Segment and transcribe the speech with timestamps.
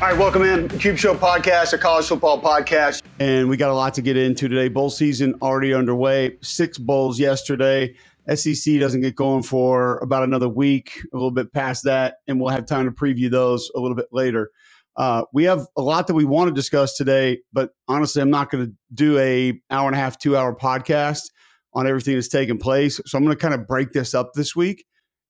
[0.00, 0.68] All right, welcome in.
[0.68, 3.02] Cube Show podcast, a college football podcast.
[3.18, 4.68] And we got a lot to get into today.
[4.68, 6.36] Bowl season already underway.
[6.40, 7.96] Six bowls yesterday.
[8.32, 12.50] SEC doesn't get going for about another week, a little bit past that, and we'll
[12.50, 14.52] have time to preview those a little bit later.
[14.96, 18.52] Uh, we have a lot that we want to discuss today, but honestly, I'm not
[18.52, 21.22] going to do a hour and a half, two hour podcast
[21.74, 23.00] on everything that's taken place.
[23.04, 24.84] So I'm going to kind of break this up this week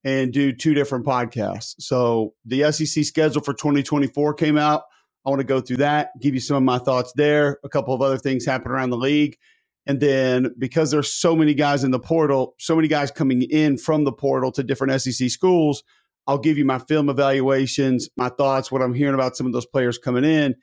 [0.04, 1.74] and do two different podcasts.
[1.78, 4.82] So the SEC schedule for 2024 came out.
[5.26, 7.92] I want to go through that, give you some of my thoughts there, a couple
[7.92, 9.36] of other things happen around the league.
[9.86, 13.78] And then because there's so many guys in the portal, so many guys coming in
[13.78, 15.82] from the portal to different SEC schools,
[16.26, 19.66] I'll give you my film evaluations, my thoughts, what I'm hearing about some of those
[19.66, 20.54] players coming in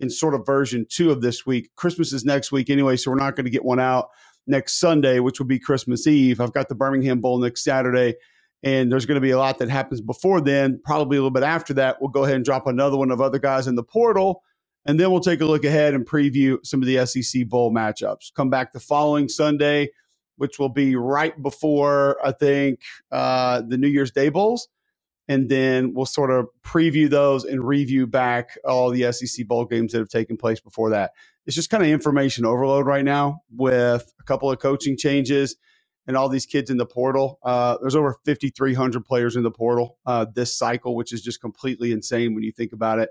[0.00, 1.70] in sort of version two of this week.
[1.76, 4.08] Christmas is next week anyway, so we're not going to get one out
[4.46, 6.40] next Sunday, which will be Christmas Eve.
[6.40, 8.14] I've got the Birmingham Bowl next Saturday
[8.62, 10.80] and there's going to be a lot that happens before then.
[10.84, 13.38] Probably a little bit after that, we'll go ahead and drop another one of other
[13.38, 14.42] guys in the portal.
[14.86, 18.32] And then we'll take a look ahead and preview some of the SEC Bowl matchups.
[18.34, 19.90] Come back the following Sunday,
[20.36, 22.80] which will be right before, I think,
[23.12, 24.68] uh, the New Year's Day Bowls.
[25.28, 29.92] And then we'll sort of preview those and review back all the SEC Bowl games
[29.92, 31.12] that have taken place before that.
[31.46, 35.56] It's just kind of information overload right now with a couple of coaching changes
[36.06, 37.38] and all these kids in the portal.
[37.42, 41.92] Uh, there's over 5,300 players in the portal uh, this cycle, which is just completely
[41.92, 43.10] insane when you think about it.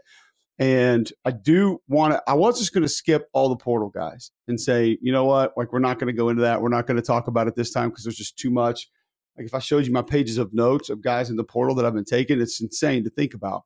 [0.59, 4.31] And I do want to, I was just going to skip all the portal guys
[4.47, 5.53] and say, you know what?
[5.55, 6.61] Like, we're not going to go into that.
[6.61, 8.89] We're not going to talk about it this time because there's just too much.
[9.37, 11.85] Like, if I showed you my pages of notes of guys in the portal that
[11.85, 13.63] I've been taking, it's insane to think about.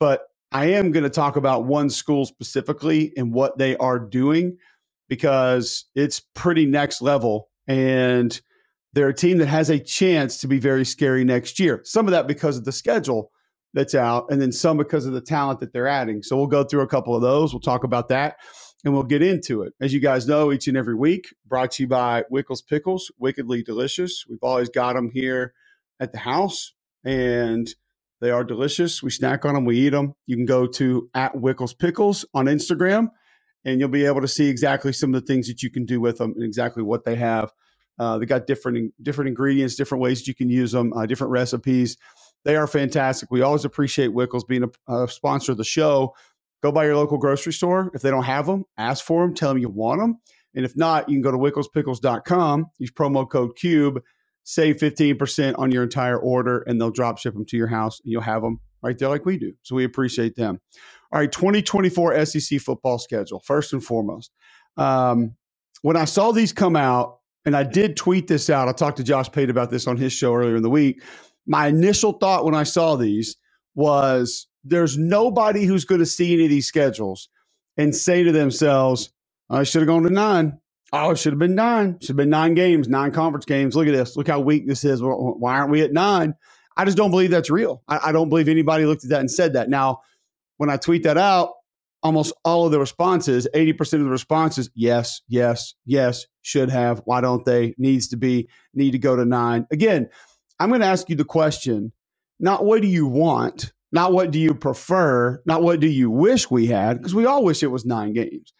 [0.00, 4.56] But I am going to talk about one school specifically and what they are doing
[5.08, 7.50] because it's pretty next level.
[7.66, 8.40] And
[8.92, 11.80] they're a team that has a chance to be very scary next year.
[11.84, 13.30] Some of that because of the schedule
[13.72, 16.22] that's out, and then some because of the talent that they're adding.
[16.22, 17.52] So we'll go through a couple of those.
[17.52, 18.36] We'll talk about that
[18.84, 19.72] and we'll get into it.
[19.80, 23.62] As you guys know, each and every week, brought to you by Wickles Pickles, wickedly
[23.62, 24.24] delicious.
[24.28, 25.54] We've always got them here
[25.98, 27.68] at the house, and
[28.20, 29.02] they are delicious.
[29.02, 30.14] We snack on them, we eat them.
[30.26, 33.08] You can go to at Wickles Pickles on Instagram,
[33.64, 36.00] and you'll be able to see exactly some of the things that you can do
[36.00, 37.52] with them and exactly what they have
[37.98, 41.96] uh, they got different different ingredients, different ways you can use them, uh, different recipes.
[42.44, 43.30] They are fantastic.
[43.30, 46.14] We always appreciate Wickles being a, a, sponsor of the show.
[46.62, 47.90] Go by your local grocery store.
[47.94, 49.34] If they don't have them, ask for them.
[49.34, 50.18] Tell them you want them.
[50.54, 54.02] And if not, you can go to wicklespickles.com, use promo code CUBE,
[54.44, 58.00] save 15% on your entire order, and they'll drop ship them to your house.
[58.00, 59.54] And you'll have them right there like we do.
[59.62, 60.60] So we appreciate them.
[61.12, 64.32] All right, 2024 SEC football schedule, first and foremost.
[64.78, 65.36] Um,
[65.82, 68.68] when I saw these come out, and I did tweet this out.
[68.68, 71.02] I talked to Josh Pate about this on his show earlier in the week.
[71.46, 73.36] My initial thought when I saw these
[73.74, 77.28] was there's nobody who's going to see any of these schedules
[77.78, 79.12] and say to themselves,
[79.50, 80.58] I should have gone to nine.
[80.92, 81.98] Oh, it should have been nine.
[82.00, 83.76] Should have been nine games, nine conference games.
[83.76, 84.16] Look at this.
[84.16, 85.02] Look how weak this is.
[85.02, 86.34] Why aren't we at nine?
[86.76, 87.82] I just don't believe that's real.
[87.88, 89.68] I, I don't believe anybody looked at that and said that.
[89.68, 90.00] Now,
[90.56, 91.50] when I tweet that out,
[92.02, 97.20] almost all of the responses, 80% of the responses, yes, yes, yes, should have, why
[97.20, 99.66] don't they, needs to be, need to go to nine.
[99.70, 100.08] Again,
[100.60, 101.92] I'm going to ask you the question
[102.40, 106.50] not what do you want, not what do you prefer, not what do you wish
[106.50, 108.52] we had, because we all wish it was nine games.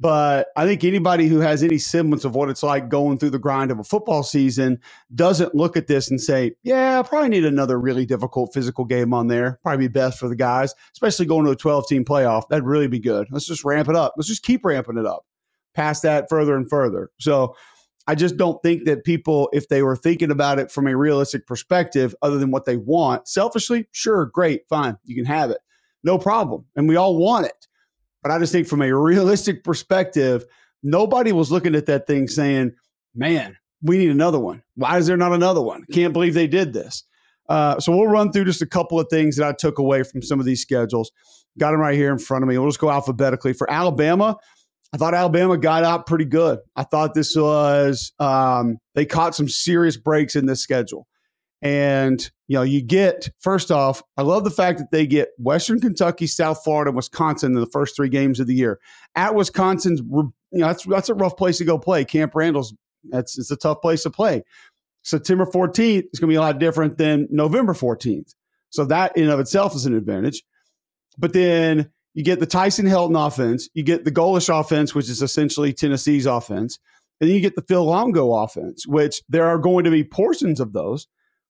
[0.00, 3.38] But I think anybody who has any semblance of what it's like going through the
[3.38, 4.78] grind of a football season
[5.12, 9.12] doesn't look at this and say, yeah, I probably need another really difficult physical game
[9.12, 9.58] on there.
[9.64, 12.48] Probably be best for the guys, especially going to a 12 team playoff.
[12.48, 13.26] That'd really be good.
[13.32, 14.14] Let's just ramp it up.
[14.16, 15.24] Let's just keep ramping it up
[15.74, 17.10] past that further and further.
[17.18, 17.56] So
[18.06, 21.46] I just don't think that people, if they were thinking about it from a realistic
[21.46, 25.58] perspective, other than what they want, selfishly, sure, great, fine, you can have it.
[26.04, 26.64] No problem.
[26.74, 27.66] And we all want it.
[28.22, 30.44] But I just think from a realistic perspective,
[30.82, 32.72] nobody was looking at that thing saying,
[33.14, 34.62] man, we need another one.
[34.74, 35.84] Why is there not another one?
[35.92, 37.04] Can't believe they did this.
[37.48, 40.22] Uh, so we'll run through just a couple of things that I took away from
[40.22, 41.10] some of these schedules.
[41.58, 42.58] Got them right here in front of me.
[42.58, 43.52] We'll just go alphabetically.
[43.52, 44.36] For Alabama,
[44.92, 46.58] I thought Alabama got out pretty good.
[46.76, 51.06] I thought this was, um, they caught some serious breaks in this schedule.
[51.60, 55.80] And, you know, you get, first off, I love the fact that they get Western
[55.80, 58.78] Kentucky, South Florida, Wisconsin in the first three games of the year.
[59.16, 62.04] At Wisconsin's, you know, that's, that's a rough place to go play.
[62.04, 62.74] Camp Randall's,
[63.04, 64.44] that's it's a tough place to play.
[65.02, 68.34] September 14th is going to be a lot different than November 14th.
[68.70, 70.44] So that in of itself is an advantage.
[71.16, 75.22] But then you get the Tyson Helton offense, you get the Golesh offense, which is
[75.22, 76.78] essentially Tennessee's offense,
[77.20, 80.60] and then you get the Phil Longo offense, which there are going to be portions
[80.60, 81.08] of those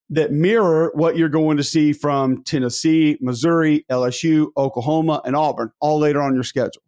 [0.09, 5.99] that mirror what you're going to see from Tennessee, Missouri, LSU, Oklahoma, and Auburn all
[5.99, 6.81] later on your schedule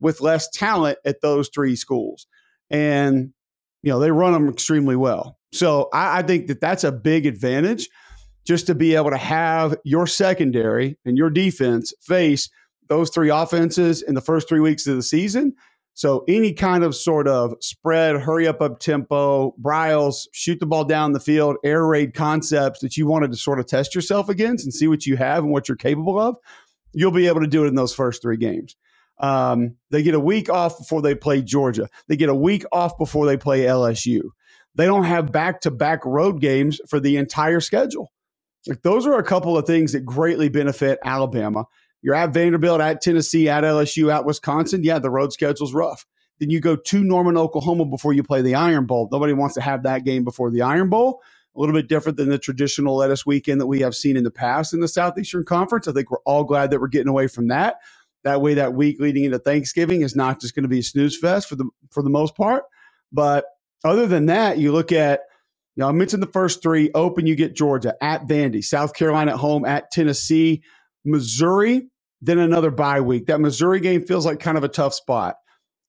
[0.00, 2.26] with less talent at those three schools.
[2.70, 3.32] And,
[3.82, 5.38] you know, they run them extremely well.
[5.52, 7.88] So I, I think that that's a big advantage
[8.44, 12.48] just to be able to have your secondary and your defense face
[12.88, 15.54] those three offenses in the first three weeks of the season.
[15.94, 20.84] So any kind of sort of spread, hurry up up tempo, Briles, shoot the ball
[20.84, 24.64] down the field, air raid concepts that you wanted to sort of test yourself against
[24.64, 26.36] and see what you have and what you're capable of,
[26.92, 28.74] you'll be able to do it in those first three games.
[29.18, 31.88] Um, they get a week off before they play Georgia.
[32.08, 34.30] They get a week off before they play LSU.
[34.74, 38.10] They don't have back to back road games for the entire schedule.
[38.66, 41.66] Like those are a couple of things that greatly benefit Alabama.
[42.02, 44.82] You're at Vanderbilt, at Tennessee, at LSU, at Wisconsin.
[44.82, 46.04] Yeah, the road schedule's rough.
[46.38, 49.08] Then you go to Norman, Oklahoma before you play the Iron Bowl.
[49.12, 51.22] Nobody wants to have that game before the Iron Bowl.
[51.54, 54.30] A little bit different than the traditional lettuce weekend that we have seen in the
[54.30, 55.86] past in the Southeastern Conference.
[55.86, 57.76] I think we're all glad that we're getting away from that.
[58.24, 61.16] That way, that week leading into Thanksgiving is not just going to be a snooze
[61.16, 62.64] fest for the for the most part.
[63.12, 63.44] But
[63.84, 65.20] other than that, you look at
[65.76, 66.90] you know, I mentioned the first three.
[66.94, 70.62] Open, you get Georgia at Vandy, South Carolina at home, at Tennessee,
[71.04, 71.88] Missouri,
[72.22, 73.26] then another bye week.
[73.26, 75.36] That Missouri game feels like kind of a tough spot.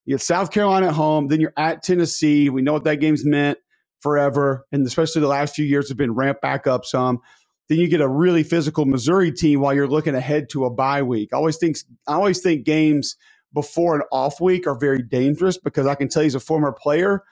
[0.04, 2.50] You get South Carolina at home, then you're at Tennessee.
[2.50, 3.58] We know what that game's meant
[4.00, 7.20] forever, and especially the last few years have been ramped back up some.
[7.68, 11.02] Then you get a really physical Missouri team while you're looking ahead to a bye
[11.02, 11.30] week.
[11.32, 13.16] I always think I always think games
[13.54, 16.72] before an off week are very dangerous because I can tell you as a former
[16.72, 17.22] player,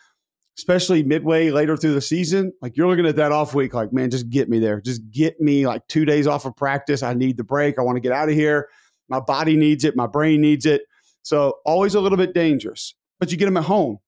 [0.57, 4.11] especially midway later through the season, like you're looking at that off week, like, man,
[4.11, 4.81] just get me there.
[4.81, 7.03] Just get me like two days off of practice.
[7.03, 7.79] I need the break.
[7.79, 8.69] I want to get out of here.
[9.13, 9.95] My body needs it.
[9.95, 10.83] My brain needs it.
[11.23, 13.99] So always a little bit dangerous, but you get them at home.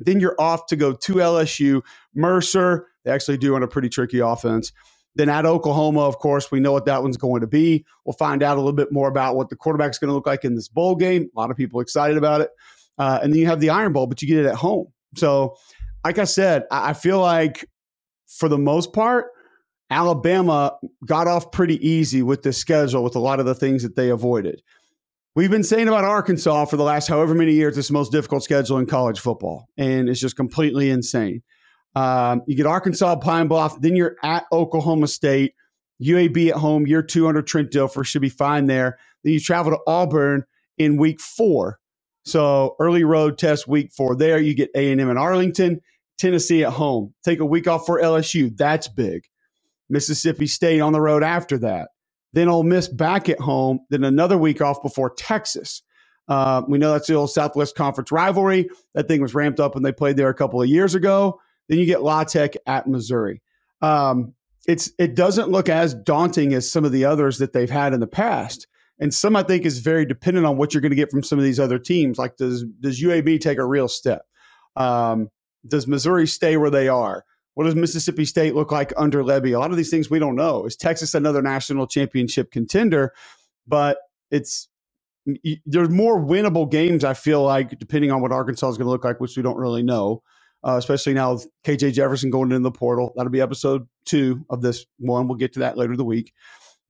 [0.00, 1.82] Then you're off to go to LSU.
[2.16, 4.72] Mercer, they actually do on a pretty tricky offense.
[5.14, 7.84] Then at Oklahoma, of course, we know what that one's going to be.
[8.04, 10.44] We'll find out a little bit more about what the quarterback's going to look like
[10.44, 11.30] in this bowl game.
[11.36, 12.50] A lot of people excited about it.
[12.98, 14.88] Uh, and then you have the Iron Bowl, but you get it at home.
[15.14, 15.56] So,
[16.04, 17.68] like I said, I feel like
[18.26, 19.26] for the most part,
[19.90, 20.76] Alabama
[21.06, 24.10] got off pretty easy with the schedule with a lot of the things that they
[24.10, 24.62] avoided.
[25.36, 28.44] We've been saying about Arkansas for the last however many years, it's the most difficult
[28.44, 31.42] schedule in college football, and it's just completely insane.
[31.96, 35.54] Um, you get Arkansas, Pine Bluff, then you're at Oklahoma State,
[36.02, 38.98] UAB at home, two under Trent Dilfer should be fine there.
[39.22, 40.44] Then you travel to Auburn
[40.78, 41.78] in week four.
[42.24, 44.38] So early road test week four there.
[44.38, 45.80] You get A&M in Arlington,
[46.18, 47.14] Tennessee at home.
[47.24, 48.56] Take a week off for LSU.
[48.56, 49.24] That's big.
[49.88, 51.90] Mississippi State on the road after that.
[52.32, 53.80] Then Ole Miss back at home.
[53.90, 55.82] Then another week off before Texas.
[56.26, 58.68] Uh, we know that's the old Southwest Conference rivalry.
[58.94, 61.40] That thing was ramped up when they played there a couple of years ago.
[61.68, 63.42] Then you get La Tech at Missouri.
[63.82, 64.34] Um,
[64.66, 68.00] it's it doesn't look as daunting as some of the others that they've had in
[68.00, 68.66] the past.
[68.98, 71.38] And some I think is very dependent on what you're going to get from some
[71.38, 72.18] of these other teams.
[72.18, 74.22] Like does does UAB take a real step?
[74.76, 75.28] Um,
[75.66, 77.24] does Missouri stay where they are?
[77.54, 79.54] What does Mississippi State look like under Lebby?
[79.54, 80.64] A lot of these things we don't know.
[80.64, 83.12] Is Texas another national championship contender?
[83.66, 83.98] But
[84.30, 84.68] it's
[85.64, 87.04] there's more winnable games.
[87.04, 89.56] I feel like depending on what Arkansas is going to look like, which we don't
[89.56, 90.22] really know.
[90.66, 93.12] Uh, especially now with KJ Jefferson going into the portal.
[93.14, 95.28] That'll be episode two of this one.
[95.28, 96.32] We'll get to that later in the week.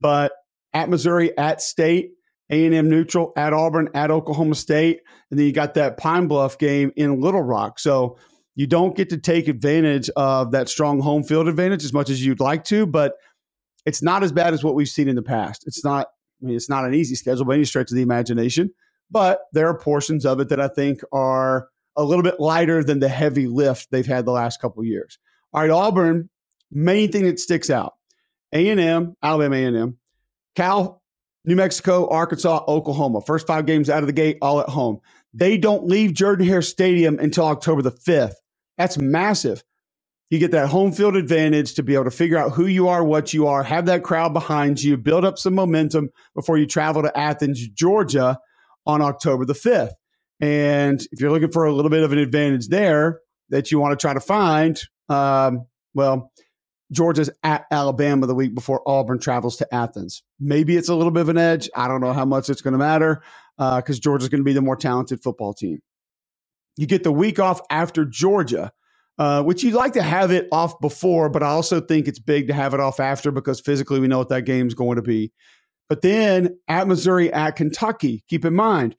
[0.00, 0.30] But
[0.72, 2.12] at Missouri, at State,
[2.50, 6.92] A&M neutral, at Auburn, at Oklahoma State, and then you got that Pine Bluff game
[6.94, 7.80] in Little Rock.
[7.80, 8.16] So
[8.56, 12.24] you don't get to take advantage of that strong home field advantage as much as
[12.24, 13.14] you'd like to, but
[13.84, 15.64] it's not as bad as what we've seen in the past.
[15.66, 16.08] It's not,
[16.42, 18.70] I mean, it's not an easy schedule by any stretch of the imagination,
[19.10, 23.00] but there are portions of it that I think are a little bit lighter than
[23.00, 25.18] the heavy lift they've had the last couple years.
[25.52, 26.30] All right, Auburn,
[26.70, 27.94] main thing that sticks out:
[28.52, 29.98] A&M, Alabama A&M,
[30.56, 31.02] Cal,
[31.44, 33.20] New Mexico, Arkansas, Oklahoma.
[33.20, 35.00] First five games out of the gate, all at home.
[35.32, 38.34] They don't leave Jordan Hare Stadium until October the 5th.
[38.78, 39.62] That's massive.
[40.30, 43.04] You get that home field advantage to be able to figure out who you are,
[43.04, 47.02] what you are, have that crowd behind you, build up some momentum before you travel
[47.02, 48.38] to Athens, Georgia
[48.86, 49.92] on October the 5th.
[50.40, 53.92] And if you're looking for a little bit of an advantage there that you want
[53.92, 56.32] to try to find, um, well,
[56.90, 60.22] Georgia's at Alabama the week before Auburn travels to Athens.
[60.40, 61.68] Maybe it's a little bit of an edge.
[61.74, 63.22] I don't know how much it's going to matter
[63.56, 65.80] because uh, Georgia's going to be the more talented football team.
[66.76, 68.72] You get the week off after Georgia,
[69.18, 72.48] uh, which you'd like to have it off before, but I also think it's big
[72.48, 75.32] to have it off after because physically we know what that game's going to be.
[75.88, 78.96] But then at Missouri, at Kentucky, keep in mind,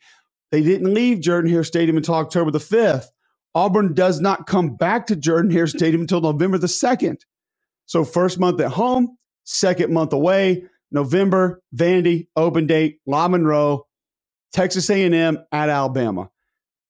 [0.51, 3.07] they didn't leave Jordan Hare Stadium until October the 5th.
[3.55, 7.17] Auburn does not come back to Jordan Hare Stadium until November the 2nd.
[7.85, 13.87] So first month at home, second month away, November, Vandy, open date, La Monroe,
[14.53, 16.29] Texas A&M at Alabama.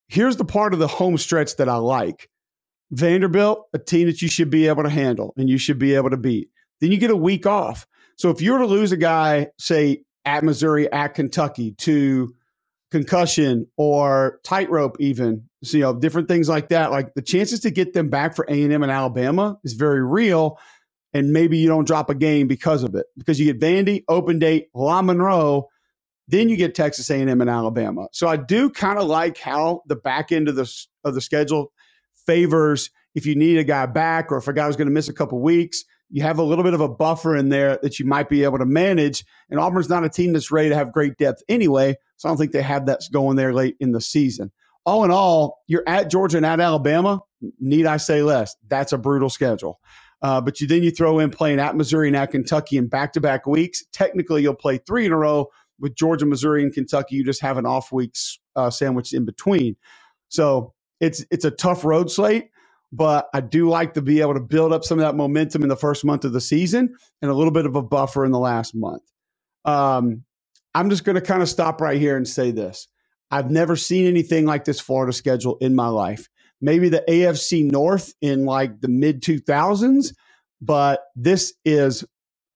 [0.08, 2.30] Here's the part of the home stretch that I like.
[2.92, 6.12] Vanderbilt, a team that you should be able to handle and you should be able
[6.12, 6.50] to beat.
[6.80, 7.88] Then you get a week off.
[8.18, 12.34] So if you were to lose a guy, say at Missouri, at Kentucky, to
[12.92, 17.72] concussion or tightrope, even so, you know different things like that, like the chances to
[17.72, 20.60] get them back for A and M and Alabama is very real.
[21.14, 24.38] And maybe you don't drop a game because of it, because you get Vandy, Open
[24.38, 25.70] Date, La Monroe,
[26.28, 28.08] then you get Texas A&M and Alabama.
[28.12, 30.72] So I do kind of like how the back end of the
[31.04, 31.72] of the schedule
[32.26, 35.08] favors if you need a guy back or if a guy was going to miss
[35.08, 38.06] a couple weeks, you have a little bit of a buffer in there that you
[38.06, 39.26] might be able to manage.
[39.50, 42.38] And Auburn's not a team that's ready to have great depth anyway, so I don't
[42.38, 44.52] think they have that going there late in the season.
[44.86, 47.22] All in all, you're at Georgia and at Alabama.
[47.60, 48.56] Need I say less?
[48.68, 49.80] That's a brutal schedule.
[50.22, 53.14] Uh, but you then you throw in playing at Missouri and at Kentucky in back
[53.14, 53.84] to back weeks.
[53.92, 55.48] Technically, you'll play three in a row
[55.80, 57.16] with Georgia, Missouri, and Kentucky.
[57.16, 59.76] You just have an off weeks uh, sandwiched in between.
[60.30, 62.50] So it's it's a tough road slate,
[62.92, 65.70] but I do like to be able to build up some of that momentum in
[65.70, 68.40] the first month of the season and a little bit of a buffer in the
[68.40, 69.04] last month.
[69.66, 70.24] Um,
[70.74, 72.88] I'm just going to kind of stop right here and say this.
[73.32, 76.30] I've never seen anything like this Florida schedule in my life.
[76.62, 80.14] Maybe the AFC North in like the mid 2000s,
[80.62, 82.06] but this is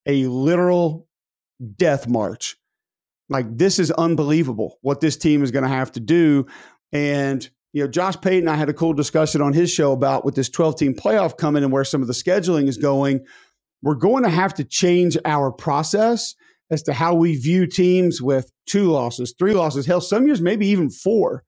[0.05, 1.07] a literal
[1.75, 2.57] death march.
[3.29, 6.48] Like, this is unbelievable what this team is going to have to do.
[6.91, 10.36] And you know, Josh Payton, I had a cool discussion on his show about with
[10.36, 13.25] this 12 team playoff coming and where some of the scheduling is going.
[13.81, 16.36] We're going to have to change our process
[16.71, 20.67] as to how we view teams with two losses, three losses, hell, some years maybe
[20.67, 21.43] even four.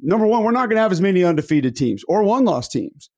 [0.00, 3.10] Number one, we're not going to have as many undefeated teams or one loss teams.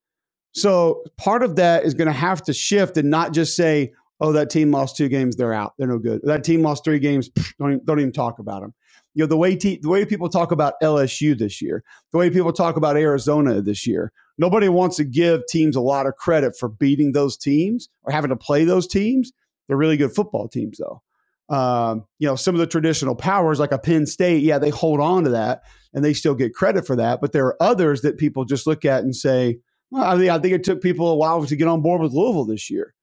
[0.53, 3.93] So part of that is going to have to shift and not just say,
[4.23, 6.21] oh, that team lost two games, they're out, they're no good.
[6.23, 8.73] That team lost three games, don't even, don't even talk about them
[9.13, 12.29] you know the way te- the way people talk about LSU this year, the way
[12.29, 14.11] people talk about Arizona this year.
[14.37, 18.29] Nobody wants to give teams a lot of credit for beating those teams or having
[18.29, 19.31] to play those teams.
[19.67, 21.03] They're really good football teams, though.
[21.55, 24.99] Um, you know, some of the traditional powers, like a Penn State, yeah, they hold
[24.99, 25.61] on to that
[25.93, 27.21] and they still get credit for that.
[27.21, 29.59] But there are others that people just look at and say,
[29.91, 32.45] well, I, I think it took people a while to get on board with Louisville
[32.45, 32.95] this year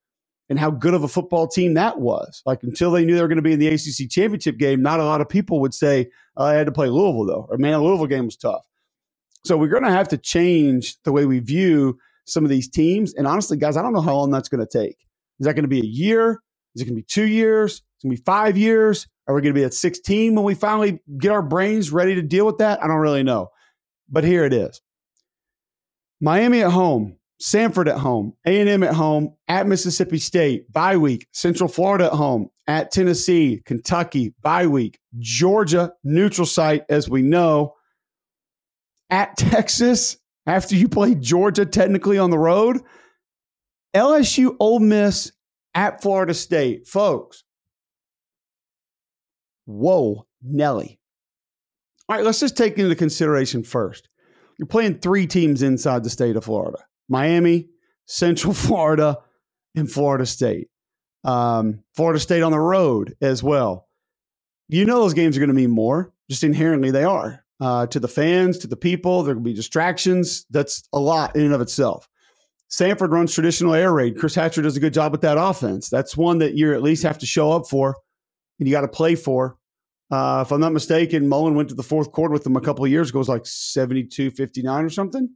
[0.51, 2.43] and how good of a football team that was.
[2.47, 5.01] Like until they knew they were going to be in the ACC championship game, not
[5.01, 7.79] a lot of people would say, oh, I had to play Louisville though, or man,
[7.83, 8.67] Louisville game was tough.
[9.47, 13.15] So we're going to have to change the way we view some of these teams.
[13.15, 14.99] And honestly, guys, I don't know how long that's going to take.
[15.41, 16.43] Is that going to be a year?
[16.75, 17.75] Is it going to be two years?
[17.75, 19.09] Is it going to be five years?
[19.29, 22.23] Are we going to be at 16 when we finally get our brains ready to
[22.23, 22.83] deal with that?
[22.85, 23.49] I don't really know.
[24.11, 24.81] But here it is.
[26.21, 31.69] Miami at home, Samford at home, A&M at home, at Mississippi State, bye week, Central
[31.69, 37.75] Florida at home, at Tennessee, Kentucky, bye week, Georgia, neutral site, as we know,
[39.09, 42.81] at Texas, after you play Georgia technically on the road,
[43.95, 45.33] LSU, Ole Miss,
[45.75, 46.87] at Florida State.
[46.87, 47.45] Folks,
[49.65, 50.99] whoa, Nelly.
[52.09, 54.09] All right, let's just take into consideration first.
[54.59, 56.79] You're playing three teams inside the state of Florida.
[57.11, 57.69] Miami,
[58.07, 59.19] Central Florida,
[59.75, 60.69] and Florida State.
[61.25, 63.89] Um, Florida State on the road as well.
[64.69, 66.13] You know those games are going to mean more.
[66.31, 69.23] Just inherently, they are uh, to the fans, to the people.
[69.23, 70.47] There will be distractions.
[70.51, 72.09] That's a lot in and of itself.
[72.71, 74.17] Samford runs traditional air raid.
[74.17, 75.89] Chris Hatcher does a good job with that offense.
[75.91, 77.97] That's one that you at least have to show up for
[78.59, 79.57] and you got to play for.
[80.11, 82.85] Uh, if I'm not mistaken, Mullen went to the fourth quarter with them a couple
[82.85, 83.19] of years ago.
[83.19, 85.31] It was like 72 59 or something.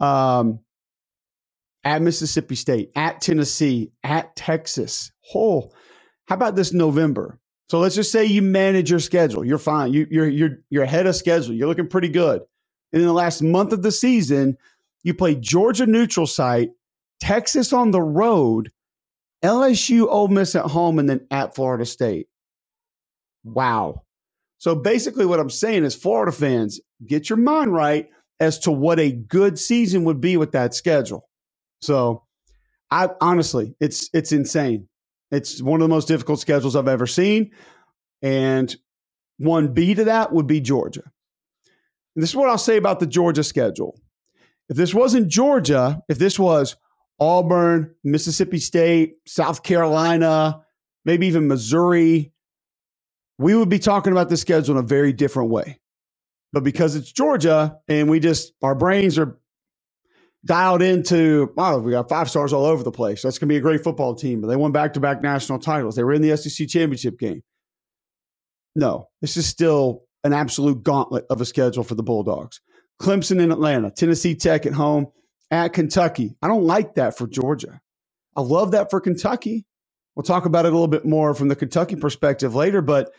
[0.00, 0.60] Um,
[1.86, 5.12] at Mississippi State, at Tennessee, at Texas.
[5.32, 5.70] Oh,
[6.26, 7.38] how about this November?
[7.68, 9.44] So let's just say you manage your schedule.
[9.44, 9.92] You're fine.
[9.92, 11.54] You, you're you're you're ahead of schedule.
[11.54, 12.42] You're looking pretty good.
[12.92, 14.56] And in the last month of the season,
[15.04, 16.70] you play Georgia neutral site,
[17.20, 18.72] Texas on the road,
[19.44, 22.26] LSU, Ole Miss at home, and then at Florida State.
[23.44, 24.02] Wow.
[24.58, 28.08] So basically, what I'm saying is, Florida fans, get your mind right
[28.40, 31.28] as to what a good season would be with that schedule.
[31.86, 32.24] So,
[32.90, 34.88] I honestly, it's it's insane.
[35.30, 37.50] It's one of the most difficult schedules I've ever seen,
[38.22, 38.74] and
[39.38, 41.02] one B to that would be Georgia.
[42.14, 44.00] And this is what I'll say about the Georgia schedule.
[44.68, 46.76] If this wasn't Georgia, if this was
[47.20, 50.62] Auburn, Mississippi State, South Carolina,
[51.04, 52.32] maybe even Missouri,
[53.38, 55.78] we would be talking about the schedule in a very different way.
[56.52, 59.38] But because it's Georgia and we just, our brains are
[60.46, 63.22] dialed into, wow, we got five stars all over the place.
[63.22, 64.40] That's going to be a great football team.
[64.40, 65.96] But they won back to back national titles.
[65.96, 67.42] They were in the SEC championship game.
[68.74, 72.60] No, this is still an absolute gauntlet of a schedule for the Bulldogs.
[73.00, 75.06] Clemson in Atlanta, Tennessee Tech at home,
[75.50, 76.36] at Kentucky.
[76.42, 77.80] I don't like that for Georgia.
[78.36, 79.64] I love that for Kentucky.
[80.14, 83.12] We'll talk about it a little bit more from the Kentucky perspective later, but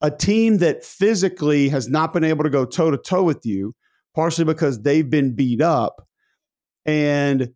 [0.00, 3.72] a team that physically has not been able to go toe to toe with you,
[4.14, 6.06] partially because they've been beat up,
[6.86, 7.52] and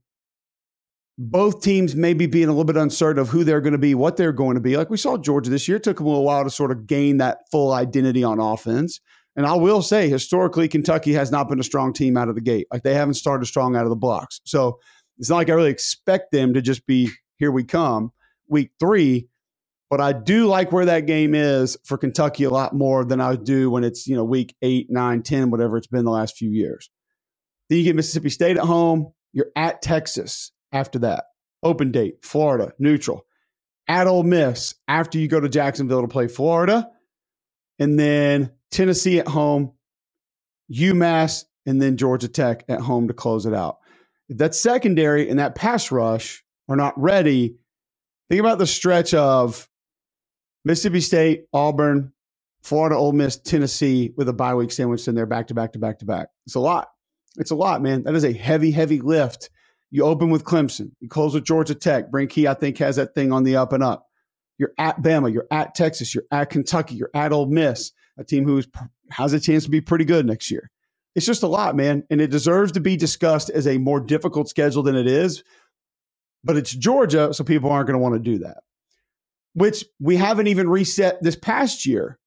[1.16, 4.16] both teams maybe being a little bit uncertain of who they're going to be, what
[4.16, 4.76] they're going to be.
[4.76, 7.18] Like we saw Georgia this year, took them a little while to sort of gain
[7.18, 9.00] that full identity on offense.
[9.36, 12.40] And I will say, historically, Kentucky has not been a strong team out of the
[12.40, 12.66] gate.
[12.72, 14.40] Like they haven't started strong out of the blocks.
[14.44, 14.78] So
[15.18, 18.12] it's not like I really expect them to just be here we come
[18.48, 19.28] week three.
[19.90, 23.36] But I do like where that game is for Kentucky a lot more than I
[23.36, 26.50] do when it's, you know, week eight, nine, 10, whatever it's been the last few
[26.50, 26.90] years.
[27.68, 29.12] Then you get Mississippi State at home.
[29.34, 31.24] You're at Texas after that.
[31.62, 33.26] Open date, Florida, neutral.
[33.86, 36.88] At Ole Miss after you go to Jacksonville to play Florida.
[37.78, 39.72] And then Tennessee at home,
[40.72, 43.78] UMass, and then Georgia Tech at home to close it out.
[44.28, 47.56] If that secondary and that pass rush are not ready,
[48.30, 49.68] think about the stretch of
[50.64, 52.12] Mississippi State, Auburn,
[52.62, 55.78] Florida, Ole Miss, Tennessee with a bye week sandwich in there back to back to
[55.78, 56.28] back to back.
[56.46, 56.88] It's a lot.
[57.36, 58.04] It's a lot, man.
[58.04, 59.50] That is a heavy, heavy lift.
[59.90, 62.10] You open with Clemson, you close with Georgia Tech.
[62.10, 64.06] Brent Key, I think, has that thing on the up and up.
[64.58, 68.44] You're at Bama, you're at Texas, you're at Kentucky, you're at Ole Miss, a team
[68.44, 68.62] who
[69.10, 70.70] has a chance to be pretty good next year.
[71.14, 72.04] It's just a lot, man.
[72.10, 75.44] And it deserves to be discussed as a more difficult schedule than it is.
[76.42, 78.58] But it's Georgia, so people aren't going to want to do that,
[79.54, 82.18] which we haven't even reset this past year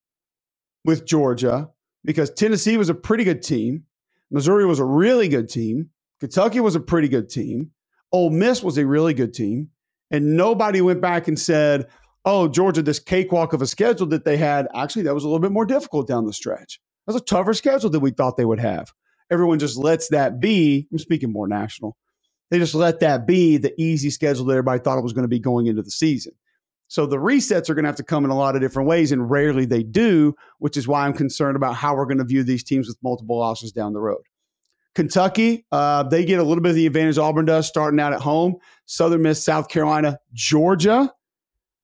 [0.85, 1.69] with Georgia
[2.03, 3.83] because Tennessee was a pretty good team.
[4.31, 5.89] Missouri was a really good team.
[6.19, 7.71] Kentucky was a pretty good team.
[8.11, 9.69] Ole Miss was a really good team.
[10.11, 11.87] And nobody went back and said,
[12.25, 15.39] oh, Georgia, this cakewalk of a schedule that they had, actually, that was a little
[15.39, 16.79] bit more difficult down the stretch.
[17.05, 18.91] That was a tougher schedule than we thought they would have.
[19.29, 20.87] Everyone just lets that be.
[20.91, 21.97] I'm speaking more national.
[22.49, 25.29] They just let that be the easy schedule that everybody thought it was going to
[25.29, 26.33] be going into the season.
[26.87, 29.11] So the resets are going to have to come in a lot of different ways,
[29.11, 32.43] and rarely they do, which is why I'm concerned about how we're going to view
[32.43, 34.21] these teams with multiple losses down the road.
[34.95, 38.21] Kentucky, uh, they get a little bit of the advantage Auburn does starting out at
[38.21, 38.55] home.
[38.85, 41.13] Southern Miss, South Carolina, Georgia.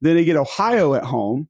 [0.02, 1.48] Then they get Ohio at home,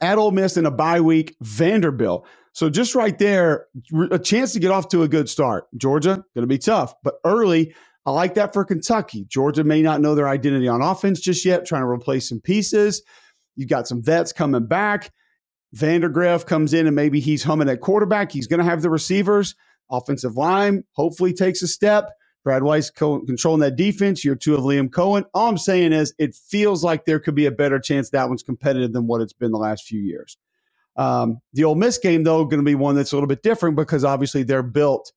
[0.00, 2.26] at Ole Miss in a bye week, Vanderbilt.
[2.52, 3.66] So just right there,
[4.10, 5.66] a chance to get off to a good start.
[5.76, 7.74] Georgia going to be tough, but early.
[8.06, 9.26] I like that for Kentucky.
[9.28, 13.02] Georgia may not know their identity on offense just yet, trying to replace some pieces.
[13.56, 15.12] You've got some vets coming back.
[15.76, 18.32] Vandagriff comes in and maybe he's humming at quarterback.
[18.32, 19.54] He's going to have the receivers.
[19.90, 22.10] Offensive line hopefully takes a step.
[22.42, 24.24] Brad Weiss co- controlling that defense.
[24.24, 25.24] Year two of Liam Coen.
[25.34, 28.42] All I'm saying is it feels like there could be a better chance that one's
[28.42, 30.38] competitive than what it's been the last few years.
[30.96, 33.76] Um, the Ole Miss game, though, going to be one that's a little bit different
[33.76, 35.12] because obviously they're built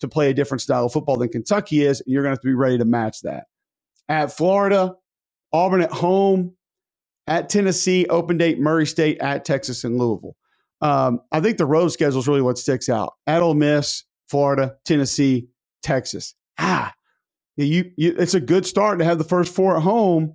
[0.00, 2.00] to play a different style of football than Kentucky is.
[2.00, 3.44] And you're going to have to be ready to match that.
[4.08, 4.94] At Florida,
[5.52, 6.54] Auburn at home,
[7.26, 10.36] at Tennessee, open date, Murray State, at Texas and Louisville.
[10.80, 13.14] Um, I think the road schedule is really what sticks out.
[13.26, 15.48] At Ole Miss, Florida, Tennessee,
[15.82, 16.92] Texas ah,
[17.56, 20.34] you, you it's a good start to have the first four at home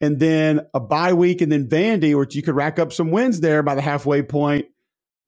[0.00, 3.40] and then a bye week and then Vandy, which you could rack up some wins
[3.40, 4.66] there by the halfway point.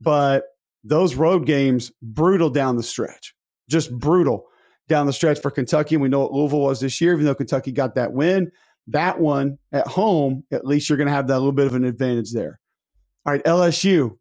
[0.01, 0.45] But
[0.85, 3.35] those road games, brutal down the stretch,
[3.73, 4.47] just brutal
[4.89, 5.95] down the stretch for Kentucky.
[5.95, 8.51] And we know what Louisville was this year, even though Kentucky got that win.
[8.89, 11.85] That one at home, at least you're going to have that little bit of an
[11.85, 12.59] advantage there.
[13.25, 14.19] All right, LSU,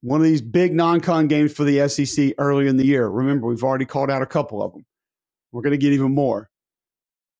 [0.00, 3.06] one of these big non con games for the SEC early in the year.
[3.06, 4.84] Remember, we've already called out a couple of them.
[5.52, 6.48] We're going to get even more.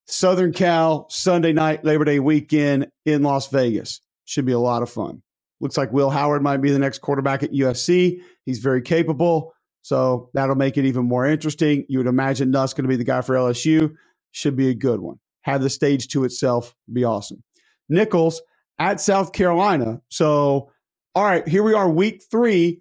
[0.07, 4.01] Southern Cal, Sunday night, Labor Day weekend in Las Vegas.
[4.25, 5.23] Should be a lot of fun.
[5.61, 8.21] Looks like Will Howard might be the next quarterback at USC.
[8.45, 9.55] He's very capable.
[9.83, 11.85] So that'll make it even more interesting.
[11.89, 13.95] You would imagine Nuss going to be the guy for LSU.
[14.33, 15.19] Should be a good one.
[15.43, 16.75] Have the stage to itself.
[16.93, 17.43] Be awesome.
[17.89, 18.43] Nicholls
[18.79, 20.01] at South Carolina.
[20.09, 20.71] So,
[21.15, 22.81] all right, here we are, week three.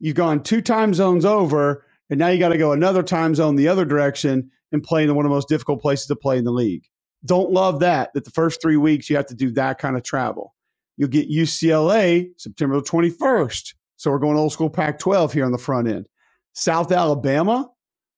[0.00, 3.56] You've gone two time zones over, and now you got to go another time zone
[3.56, 6.44] the other direction and play in one of the most difficult places to play in
[6.44, 6.84] the league.
[7.24, 10.02] Don't love that, that the first three weeks you have to do that kind of
[10.02, 10.54] travel.
[10.96, 13.74] You'll get UCLA September the 21st.
[13.96, 16.06] So we're going old school Pac 12 here on the front end.
[16.54, 17.70] South Alabama,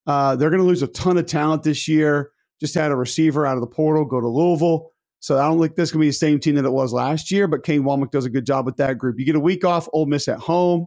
[0.07, 2.31] uh, they're going to lose a ton of talent this year.
[2.61, 4.93] Just had a receiver out of the portal go to Louisville.
[5.21, 7.49] So I don't think this can be the same team that it was last year,
[7.49, 9.19] but Kane Wommack does a good job with that group.
[9.19, 10.87] You get a week off, Ole Miss at home,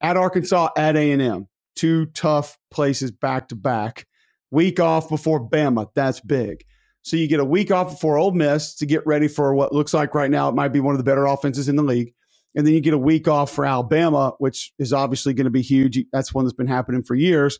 [0.00, 1.48] at Arkansas, at A&M.
[1.76, 4.06] Two tough places back to back
[4.54, 5.88] Week off before Bama.
[5.96, 6.64] That's big.
[7.02, 9.92] So you get a week off before Ole Miss to get ready for what looks
[9.92, 12.14] like right now it might be one of the better offenses in the league.
[12.54, 15.62] And then you get a week off for Alabama, which is obviously going to be
[15.62, 16.04] huge.
[16.12, 17.58] That's one that's been happening for years.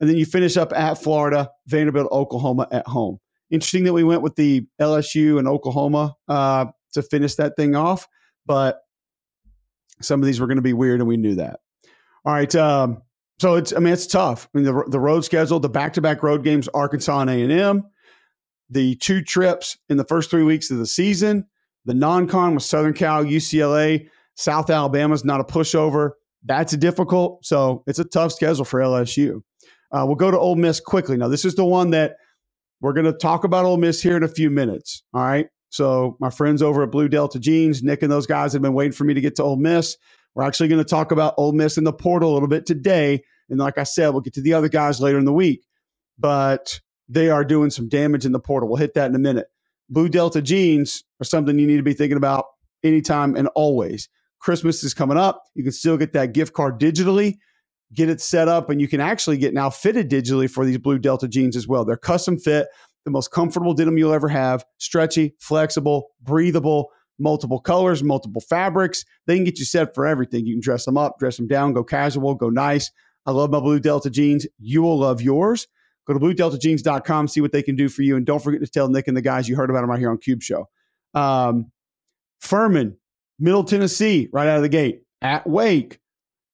[0.00, 3.20] And then you finish up at Florida, Vanderbilt, Oklahoma at home.
[3.50, 8.08] Interesting that we went with the LSU and Oklahoma uh, to finish that thing off,
[8.46, 8.80] but
[10.00, 11.60] some of these were going to be weird, and we knew that.
[12.24, 13.02] All right, um,
[13.38, 14.48] so it's I mean it's tough.
[14.54, 17.42] I mean the the road schedule, the back to back road games, Arkansas and A
[17.42, 17.84] and M,
[18.70, 21.46] the two trips in the first three weeks of the season,
[21.84, 26.12] the non con with Southern Cal, UCLA, South Alabama's not a pushover.
[26.44, 27.44] That's difficult.
[27.44, 29.42] So it's a tough schedule for LSU.
[29.92, 31.16] Uh, we'll go to Ole Miss quickly.
[31.16, 32.16] Now, this is the one that
[32.80, 35.04] we're going to talk about Ole Miss here in a few minutes.
[35.14, 35.46] All right.
[35.70, 38.92] So, my friends over at Blue Delta Jeans, Nick and those guys have been waiting
[38.92, 39.96] for me to get to Ole Miss.
[40.34, 43.22] We're actually going to talk about Ole Miss in the portal a little bit today.
[43.48, 45.64] And like I said, we'll get to the other guys later in the week.
[46.18, 48.68] But they are doing some damage in the portal.
[48.68, 49.46] We'll hit that in a minute.
[49.88, 52.46] Blue Delta jeans are something you need to be thinking about
[52.82, 54.08] anytime and always.
[54.44, 55.42] Christmas is coming up.
[55.54, 57.38] You can still get that gift card digitally,
[57.94, 60.98] get it set up, and you can actually get now fitted digitally for these Blue
[60.98, 61.86] Delta jeans as well.
[61.86, 62.66] They're custom fit,
[63.06, 69.06] the most comfortable denim you'll ever have, stretchy, flexible, breathable, multiple colors, multiple fabrics.
[69.26, 70.46] They can get you set for everything.
[70.46, 72.90] You can dress them up, dress them down, go casual, go nice.
[73.24, 74.46] I love my Blue Delta jeans.
[74.58, 75.66] You will love yours.
[76.06, 78.14] Go to bluedeltajeans.com, see what they can do for you.
[78.14, 80.10] And don't forget to tell Nick and the guys you heard about them right here
[80.10, 80.68] on Cube Show.
[81.14, 81.70] Um,
[82.40, 82.98] Furman,
[83.38, 85.02] Middle Tennessee, right out of the gate.
[85.22, 85.98] At Wake,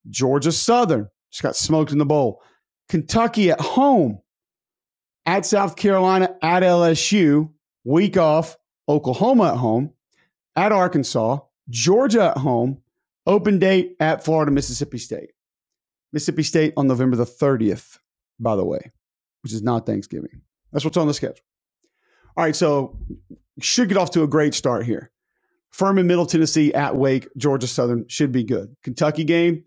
[0.09, 2.43] Georgia Southern, just got smoked in the bowl.
[2.89, 4.21] Kentucky at home.
[5.27, 7.51] At South Carolina, at LSU,
[7.85, 8.57] week off.
[8.89, 9.93] Oklahoma at home.
[10.57, 11.39] At Arkansas,
[11.69, 12.83] Georgia at home.
[13.27, 15.31] Open date at Florida, Mississippi State.
[16.13, 17.99] Mississippi State on November the 30th,
[18.41, 18.91] by the way,
[19.43, 20.41] which is not Thanksgiving.
[20.73, 21.45] That's what's on the schedule.
[22.37, 22.99] All right, so
[23.61, 25.11] should get off to a great start here.
[25.71, 28.75] Furman, Middle Tennessee at Wake, Georgia Southern should be good.
[28.83, 29.65] Kentucky game,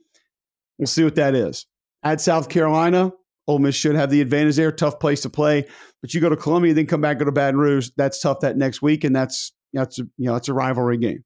[0.78, 1.66] we'll see what that is.
[2.04, 3.14] At South Carolina,
[3.48, 4.72] Ole Miss should have the advantage there.
[4.72, 5.66] Tough place to play,
[6.02, 7.90] but you go to Columbia, then come back go to Baton Rouge.
[7.98, 11.24] That's tough that next week, and that's that's you know it's a rivalry game.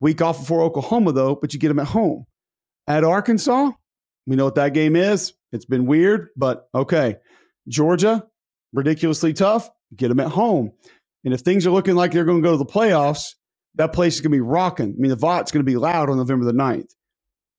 [0.00, 2.26] Week off before Oklahoma though, but you get them at home.
[2.88, 3.70] At Arkansas,
[4.26, 5.32] we know what that game is.
[5.52, 7.16] It's been weird, but okay.
[7.68, 8.26] Georgia,
[8.72, 9.70] ridiculously tough.
[9.94, 10.72] Get them at home.
[11.24, 13.34] And if things are looking like they're going to go to the playoffs,
[13.76, 14.94] that place is going to be rocking.
[14.96, 16.94] I mean, the Vaught's going to be loud on November the 9th.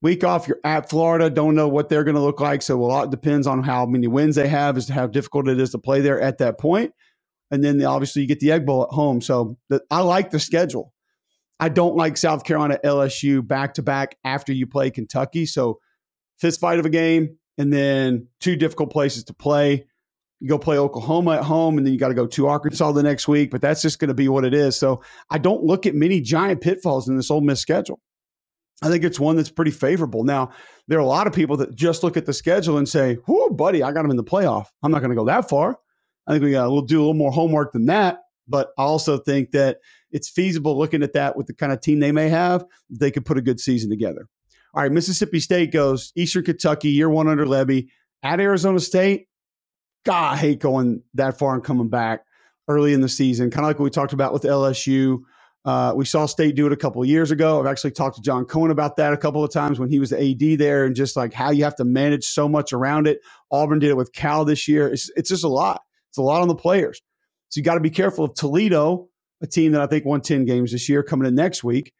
[0.01, 1.29] Week off, you're at Florida.
[1.29, 2.61] Don't know what they're going to look like.
[2.61, 5.59] So a lot depends on how many wins they have as to how difficult it
[5.59, 6.93] is to play there at that point.
[7.51, 9.21] And then obviously you get the Egg Bowl at home.
[9.21, 10.93] So the, I like the schedule.
[11.59, 15.45] I don't like South Carolina LSU back to back after you play Kentucky.
[15.45, 15.79] So
[16.37, 19.85] fist fight of a game and then two difficult places to play.
[20.43, 23.01] You go play Oklahoma at home, and then you got to go to Arkansas the
[23.01, 23.49] next week.
[23.49, 24.75] But that's just going to be what it is.
[24.75, 28.01] So I don't look at many giant pitfalls in this Ole Miss schedule.
[28.81, 30.25] I think it's one that's pretty favorable.
[30.25, 30.51] Now,
[30.89, 33.51] there are a lot of people that just look at the schedule and say, "Whoa,
[33.51, 35.79] buddy, I got them in the playoff." I'm not going to go that far.
[36.27, 38.19] I think we got we'll do a little more homework than that.
[38.45, 39.77] But I also think that
[40.11, 43.25] it's feasible looking at that with the kind of team they may have, they could
[43.25, 44.27] put a good season together.
[44.73, 47.87] All right, Mississippi State goes Eastern Kentucky, year one under Lebby,
[48.23, 49.27] at Arizona State.
[50.05, 52.25] God, I hate going that far and coming back
[52.67, 53.49] early in the season.
[53.49, 55.19] Kind of like what we talked about with LSU.
[55.65, 57.59] Uh, we saw State do it a couple of years ago.
[57.59, 60.09] I've actually talked to John Cohen about that a couple of times when he was
[60.09, 63.21] the AD there, and just like how you have to manage so much around it.
[63.49, 64.89] Auburn did it with Cal this year.
[64.89, 65.81] It's, it's just a lot.
[66.09, 67.01] It's a lot on the players.
[67.49, 69.07] So you got to be careful of Toledo,
[69.41, 71.93] a team that I think won 10 games this year, coming in next week.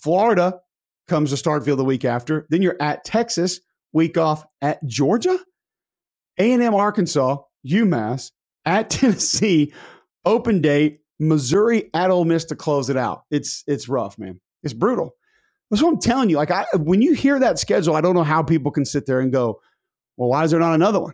[0.00, 0.60] Florida
[1.08, 2.46] comes to Starkville the week after.
[2.48, 3.60] Then you're at Texas,
[3.92, 5.38] week off at Georgia.
[6.40, 8.32] A&M Arkansas, UMass,
[8.64, 9.72] at Tennessee,
[10.24, 13.24] open date, Missouri at Ole Miss to close it out.
[13.30, 14.40] It's it's rough, man.
[14.62, 15.14] It's brutal.
[15.70, 16.36] That's what I'm telling you.
[16.36, 19.20] Like I, when you hear that schedule, I don't know how people can sit there
[19.20, 19.60] and go,
[20.16, 21.12] "Well, why is there not another one?"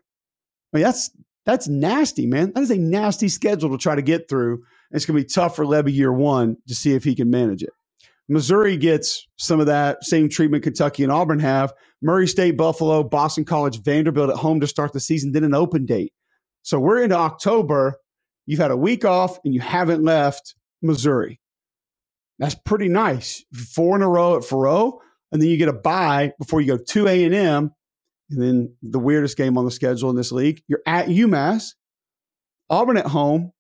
[0.73, 1.11] I mean, that's
[1.45, 2.53] that's nasty, man.
[2.55, 4.55] That is a nasty schedule to try to get through.
[4.55, 7.31] And it's going to be tough for Lebby year one to see if he can
[7.31, 7.71] manage it.
[8.29, 11.73] Missouri gets some of that same treatment Kentucky and Auburn have.
[12.03, 15.87] Murray State, Buffalo, Boston College, Vanderbilt at home to start the season, then an open
[15.87, 16.13] date.
[16.63, 17.97] So we're into October.
[18.47, 21.41] You've had a week off and you haven't left Missouri.
[22.39, 23.45] That's pretty nice.
[23.53, 24.99] Four in a row at Faurot,
[25.33, 27.73] and then you get a bye before you go to A and M,
[28.31, 30.63] and then the weirdest game on the schedule in this league.
[30.69, 31.75] You're at UMass,
[32.69, 33.53] Auburn at home,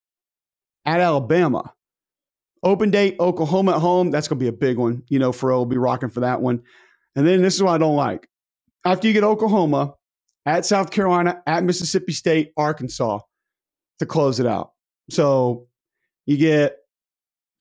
[0.84, 1.72] at Alabama.
[2.62, 4.10] Open date, Oklahoma at home.
[4.10, 5.04] That's going to be a big one.
[5.08, 6.62] You know, Faurot will be rocking for that one.
[7.16, 8.28] And then this is what I don't like.
[8.84, 9.94] After you get Oklahoma,
[10.46, 13.18] at South Carolina, at Mississippi State, Arkansas
[13.98, 14.70] to close it out.
[15.10, 15.66] So
[16.24, 16.76] you get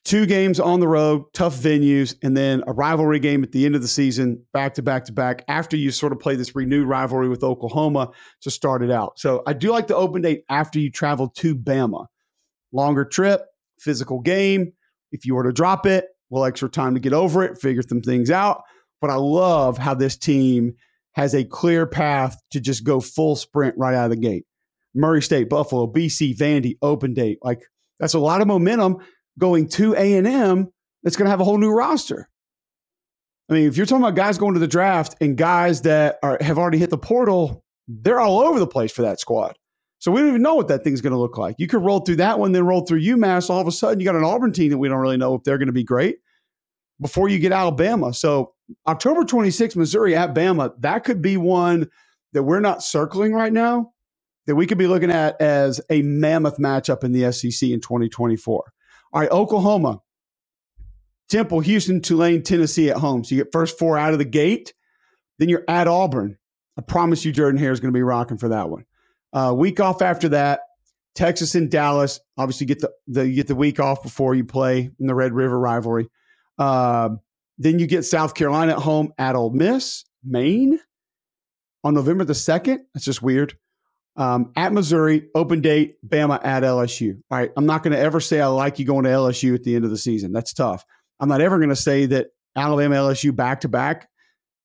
[0.04, 3.76] two games on the road, tough venues, and then a rivalry game at the end
[3.76, 6.88] of the season, back to back to back, after you sort of play this renewed
[6.88, 9.18] rivalry with Oklahoma to start it out.
[9.18, 12.06] So I do like the open date after you travel to Bama.
[12.72, 13.42] Longer trip,
[13.80, 14.74] physical game.
[15.12, 18.02] If you were to drop it, well, extra time to get over it, figure some
[18.02, 18.62] things out.
[19.06, 20.78] But I love how this team
[21.14, 24.46] has a clear path to just go full sprint right out of the gate.
[24.96, 27.38] Murray State, Buffalo, BC, Vandy, open date.
[27.44, 27.62] Like
[28.00, 28.98] that's a lot of momentum
[29.38, 30.72] going to A&M
[31.04, 32.28] that's going to have a whole new roster.
[33.48, 36.40] I mean, if you're talking about guys going to the draft and guys that are
[36.42, 39.56] have already hit the portal, they're all over the place for that squad.
[40.00, 41.58] So we don't even know what that thing's going to look like.
[41.60, 43.52] You could roll through that one, then roll through UMass.
[43.52, 45.44] All of a sudden, you got an Auburn team that we don't really know if
[45.44, 46.16] they're going to be great
[47.00, 48.14] before you get Alabama.
[48.14, 48.54] So
[48.88, 51.90] October 26th, Missouri at Bama, that could be one
[52.34, 53.94] that we're not circling right now
[54.46, 58.74] that we could be looking at as a mammoth matchup in the SEC in 2024.
[59.14, 60.02] All right, Oklahoma,
[61.30, 63.24] Temple, Houston, Tulane, Tennessee at home.
[63.24, 64.74] So you get first four out of the gate.
[65.40, 66.38] Then you're at Auburn.
[66.78, 68.86] I promise you, Jordan Hare is going to be rocking for that one.
[69.34, 70.62] Uh, week off after that,
[71.14, 72.20] Texas and Dallas.
[72.38, 75.34] Obviously, get the, the you get the week off before you play in the Red
[75.34, 76.10] River rivalry.
[76.58, 77.10] Uh,
[77.58, 80.80] then you get South Carolina at home at Ole Miss, Maine
[81.84, 82.86] on November the second.
[82.94, 83.58] That's just weird.
[84.18, 87.22] Um, at Missouri, open date, Bama at LSU.
[87.30, 89.64] All right, I'm not going to ever say I like you going to LSU at
[89.64, 90.32] the end of the season.
[90.32, 90.86] That's tough.
[91.20, 94.10] I'm not ever going to say that Alabama, LSU back to back,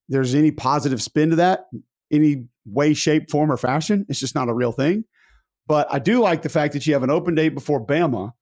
[0.09, 1.67] there's any positive spin to that,
[2.11, 4.07] any way, shape, form, or fashion.
[4.09, 5.05] It's just not a real thing.
[5.67, 8.33] But I do like the fact that you have an open date before Bama.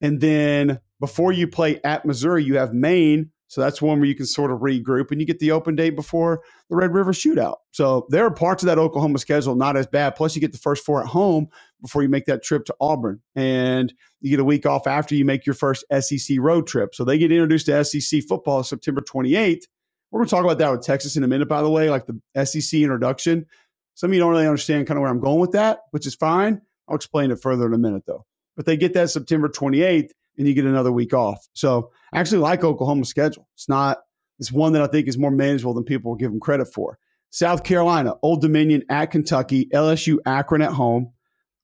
[0.00, 4.14] And then before you play at Missouri, you have Maine, so that's one where you
[4.14, 7.56] can sort of regroup and you get the open date before the Red River shootout.
[7.70, 10.16] So there are parts of that Oklahoma schedule not as bad.
[10.16, 11.48] Plus, you get the first four at home
[11.80, 13.20] before you make that trip to Auburn.
[13.36, 16.94] And you get a week off after you make your first SEC road trip.
[16.94, 19.62] So they get introduced to SEC football September 28th.
[20.10, 22.06] We're going to talk about that with Texas in a minute, by the way, like
[22.06, 23.46] the SEC introduction.
[23.94, 26.14] Some of you don't really understand kind of where I'm going with that, which is
[26.14, 26.62] fine.
[26.88, 28.24] I'll explain it further in a minute, though.
[28.56, 31.46] But they get that September 28th and you get another week off.
[31.52, 33.48] So I actually like Oklahoma's schedule.
[33.54, 33.98] It's not,
[34.38, 36.98] it's one that I think is more manageable than people will give them credit for.
[37.30, 41.12] South Carolina, Old Dominion at Kentucky, LSU Akron at home,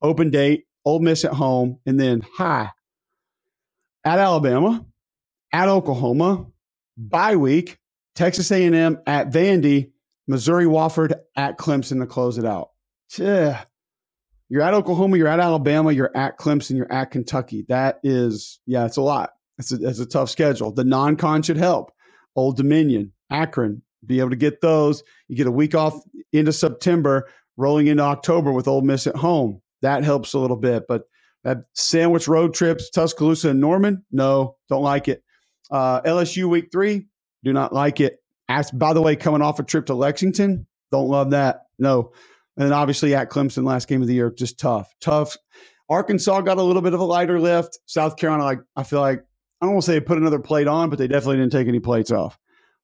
[0.00, 2.70] open date, Ole Miss at home, and then high
[4.04, 4.84] at Alabama,
[5.52, 6.46] at Oklahoma,
[6.96, 7.78] bye week,
[8.14, 9.92] Texas A&M at Vandy,
[10.26, 12.70] Missouri Wofford at Clemson to close it out.
[13.16, 13.64] Yeah.
[14.52, 17.64] You're at Oklahoma, you're at Alabama, you're at Clemson, you're at Kentucky.
[17.70, 19.30] That is, yeah, it's a lot.
[19.56, 20.70] It's a, it's a tough schedule.
[20.70, 21.90] The non con should help.
[22.36, 25.02] Old Dominion, Akron, be able to get those.
[25.26, 25.98] You get a week off
[26.34, 29.62] into September, rolling into October with Ole Miss at home.
[29.80, 30.84] That helps a little bit.
[30.86, 31.04] But
[31.44, 35.24] that sandwich road trips, Tuscaloosa and Norman, no, don't like it.
[35.70, 37.06] Uh, LSU week three,
[37.42, 38.22] do not like it.
[38.74, 41.68] By the way, coming off a trip to Lexington, don't love that.
[41.78, 42.12] No.
[42.56, 45.36] And then obviously at Clemson last game of the year, just tough, tough.
[45.88, 47.78] Arkansas got a little bit of a lighter lift.
[47.86, 49.20] South Carolina, like I feel like
[49.60, 51.68] I don't want to say they put another plate on, but they definitely didn't take
[51.68, 52.38] any plates off.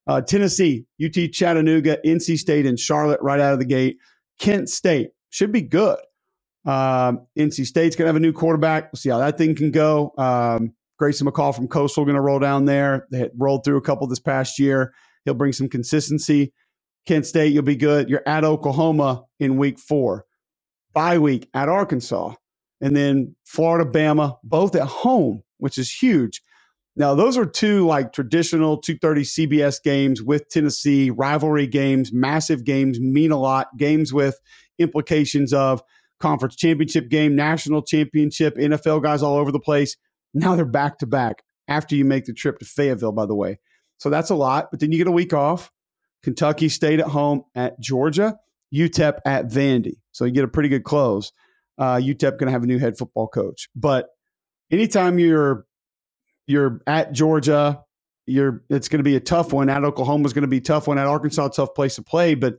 [0.06, 3.98] Uh, Tennessee, UT Chattanooga, NC State, and Charlotte right out of the gate.
[4.38, 5.98] Kent State should be good.
[6.64, 8.92] Um, NC State's going to have a new quarterback.
[8.92, 10.12] We'll see how that thing can go.
[10.16, 13.06] Um, Grayson McCall from Coastal going to roll down there.
[13.10, 14.92] They had rolled through a couple this past year.
[15.24, 16.52] He'll bring some consistency.
[17.06, 18.08] Kent State, you'll be good.
[18.08, 20.24] You're at Oklahoma in week four.
[20.92, 22.34] Bye week at Arkansas.
[22.80, 26.42] And then Florida, Bama, both at home, which is huge.
[26.96, 32.98] Now, those are two like traditional 230 CBS games with Tennessee, rivalry games, massive games,
[32.98, 34.38] mean a lot, games with
[34.78, 35.80] implications of
[36.18, 39.96] conference championship game, national championship, NFL guys all over the place.
[40.34, 43.60] Now they're back to back after you make the trip to Fayetteville, by the way.
[43.98, 44.68] So that's a lot.
[44.70, 45.70] But then you get a week off.
[46.22, 48.38] Kentucky State at home at Georgia,
[48.74, 49.96] UTEP at Vandy.
[50.12, 51.32] So you get a pretty good close.
[51.78, 53.68] Uh, UTEP going to have a new head football coach.
[53.74, 54.08] But
[54.70, 55.64] anytime you're
[56.46, 57.82] you're at Georgia,
[58.26, 59.68] you're it's going to be a tough one.
[59.68, 60.98] At Oklahoma is going to be tough one.
[60.98, 62.34] At Arkansas, tough place to play.
[62.34, 62.56] But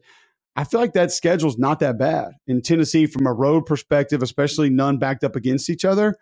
[0.56, 2.32] I feel like that schedule's not that bad.
[2.48, 6.16] In Tennessee, from a road perspective, especially none backed up against each other,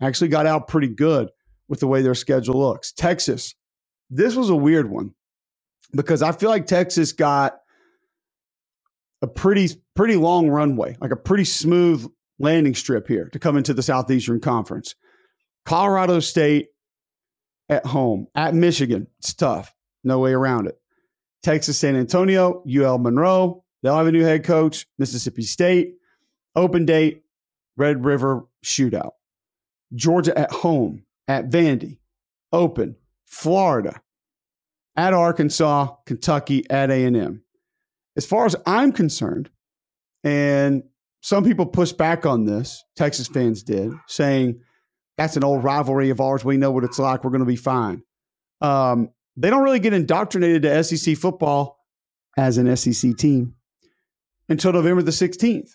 [0.00, 1.30] actually got out pretty good
[1.68, 2.92] with the way their schedule looks.
[2.92, 3.54] Texas,
[4.10, 5.14] this was a weird one
[5.92, 7.58] because I feel like Texas got
[9.22, 12.06] a pretty pretty long runway, like a pretty smooth
[12.38, 14.94] landing strip here to come into the Southeastern Conference.
[15.64, 16.68] Colorado State
[17.68, 19.74] at home, at Michigan, it's tough.
[20.04, 20.78] No way around it.
[21.42, 25.94] Texas San Antonio, UL Monroe, They'll have a new head coach, Mississippi State,
[26.56, 27.22] open date,
[27.76, 29.12] Red River shootout.
[29.94, 31.98] Georgia at home, at Vandy,
[32.52, 34.02] open, Florida,
[34.98, 37.40] at Arkansas, Kentucky, at A&M.
[38.16, 39.48] As far as I'm concerned,
[40.24, 40.82] and
[41.22, 44.60] some people push back on this, Texas fans did, saying
[45.16, 46.44] that's an old rivalry of ours.
[46.44, 47.22] We know what it's like.
[47.22, 48.02] We're going to be fine.
[48.60, 51.78] Um, they don't really get indoctrinated to SEC football
[52.36, 53.54] as an SEC team
[54.48, 55.70] until November the 16th.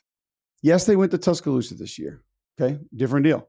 [0.62, 2.22] Yes, they went to Tuscaloosa this year.
[2.60, 3.48] Okay, different deal.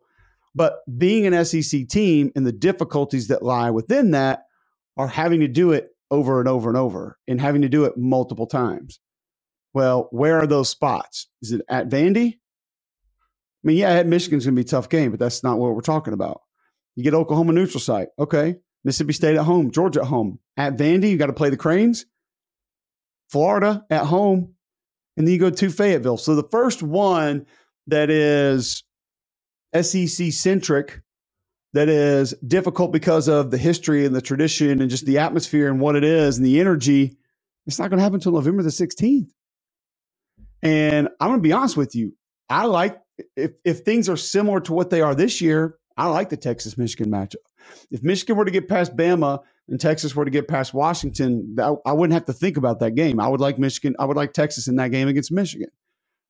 [0.55, 4.45] But being an SEC team and the difficulties that lie within that
[4.97, 7.97] are having to do it over and over and over and having to do it
[7.97, 9.01] multiple times.
[9.73, 11.29] Well, where are those spots?
[11.43, 12.35] Is it at Vandy?
[12.35, 15.75] I mean, yeah, at Michigan's going to be a tough game, but that's not what
[15.75, 16.43] we're talking about.
[16.97, 18.09] You get Oklahoma neutral site.
[18.19, 18.57] Okay.
[18.85, 20.39] Mississippi State at home, Georgia at home.
[20.57, 22.05] At Vandy, you got to play the Cranes.
[23.31, 24.55] Florida at home.
[25.17, 26.19] And then you go to Fayetteville.
[26.19, 27.47] So the first one
[27.87, 28.85] that is
[29.81, 31.01] SEC centric,
[31.75, 35.81] that is difficult because of the history and the tradition and just the atmosphere and
[35.81, 37.17] what it is and the energy,
[37.67, 39.29] it's not going to happen until November the 16th.
[40.63, 42.15] And I'm going to be honest with you.
[42.49, 43.01] I like
[43.37, 46.79] if if things are similar to what they are this year, I like the Texas
[46.79, 47.37] Michigan matchup.
[47.91, 51.75] If Michigan were to get past Bama and Texas were to get past Washington, I,
[51.87, 53.19] I wouldn't have to think about that game.
[53.19, 53.97] I would like Michigan.
[53.99, 55.71] I would like Texas in that game against Michigan.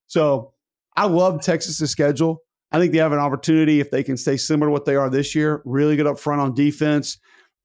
[0.07, 0.53] So
[0.97, 2.44] I love Texas's schedule.
[2.75, 5.09] I think they have an opportunity if they can stay similar to what they are
[5.09, 7.19] this year, really good up front on defense,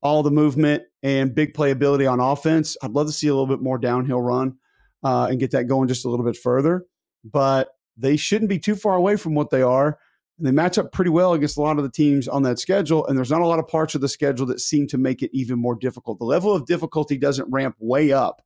[0.03, 2.77] all the movement and big playability on offense.
[2.83, 4.59] I'd love to see a little bit more downhill run
[5.03, 6.85] uh, and get that going just a little bit further.
[7.23, 9.97] But they shouldn't be too far away from what they are.
[10.37, 13.07] And they match up pretty well against a lot of the teams on that schedule.
[13.07, 15.31] And there's not a lot of parts of the schedule that seem to make it
[15.33, 16.19] even more difficult.
[16.19, 18.43] The level of difficulty doesn't ramp way up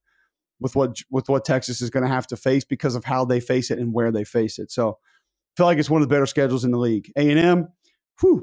[0.61, 3.41] with what with what Texas is going to have to face because of how they
[3.41, 4.71] face it and where they face it.
[4.71, 4.99] So
[5.57, 7.11] feel like it's one of the better schedules in the league.
[7.15, 7.67] A and M,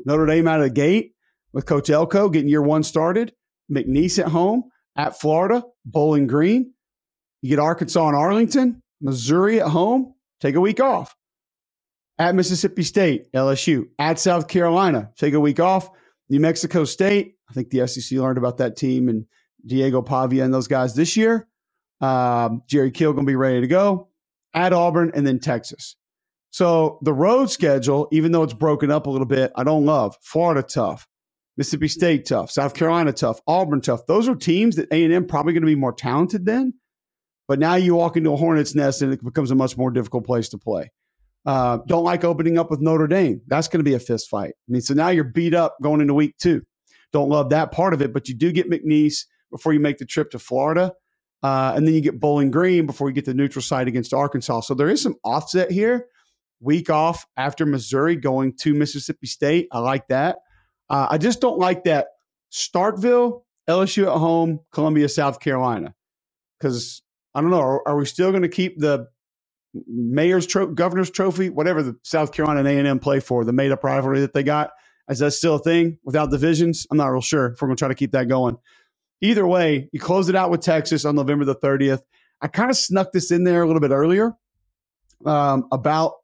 [0.05, 1.15] Notre Dame out of the gate
[1.53, 3.33] with Coach Elko getting year one started.
[3.71, 4.65] McNeese at home
[4.97, 6.73] at Florida, Bowling Green.
[7.43, 10.15] You get Arkansas and Arlington, Missouri at home.
[10.41, 11.17] Take a week off.
[12.19, 13.89] At Mississippi State, LSU.
[13.99, 15.89] At South Carolina, take a week off.
[16.29, 17.37] New Mexico State.
[17.49, 19.27] I think the SEC learned about that team and
[19.67, 21.49] Diego Pavia and those guys this year.
[22.01, 24.09] Um, Jerry going to be ready to go.
[24.53, 25.97] At Auburn and then Texas.
[26.51, 30.17] So the road schedule, even though it's broken up a little bit, I don't love.
[30.21, 31.07] Florida tough,
[31.57, 34.07] Mississippi State tough, South Carolina tough, Auburn tough.
[34.07, 36.75] Those are teams that A and M probably going to be more talented than.
[37.47, 40.25] But now you walk into a hornet's nest and it becomes a much more difficult
[40.25, 40.91] place to play.
[41.47, 43.41] Uh, don't like opening up with Notre Dame.
[43.47, 44.51] That's going to be a fist fight.
[44.51, 46.63] I mean, so now you're beat up going into week two.
[47.13, 50.05] Don't love that part of it, but you do get McNeese before you make the
[50.05, 50.93] trip to Florida.
[51.43, 54.61] Uh, and then you get Bowling Green before you get the neutral site against Arkansas.
[54.61, 56.07] So there is some offset here.
[56.61, 59.69] Week off after Missouri going to Mississippi State.
[59.73, 60.39] I like that.
[60.89, 62.09] Uh, I just don't like that
[62.53, 65.95] Starkville, LSU at home, Columbia, South Carolina.
[66.59, 67.03] Because
[67.35, 67.61] I don't know.
[67.61, 69.09] Are, are we still going to keep the
[69.87, 73.53] mayor's tro- governor's trophy, whatever the South Carolina and A and M play for, the
[73.53, 74.71] made up rivalry that they got?
[75.09, 76.87] Is that still a thing without divisions?
[76.91, 78.59] I'm not real sure if we're going to try to keep that going.
[79.21, 82.01] Either way, you close it out with Texas on November the 30th.
[82.41, 84.33] I kind of snuck this in there a little bit earlier
[85.27, 86.15] um, about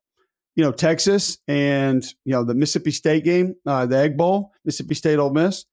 [0.57, 4.95] you know Texas and you know the Mississippi State game, uh, the Egg Bowl, Mississippi
[4.95, 5.65] State Ole Miss.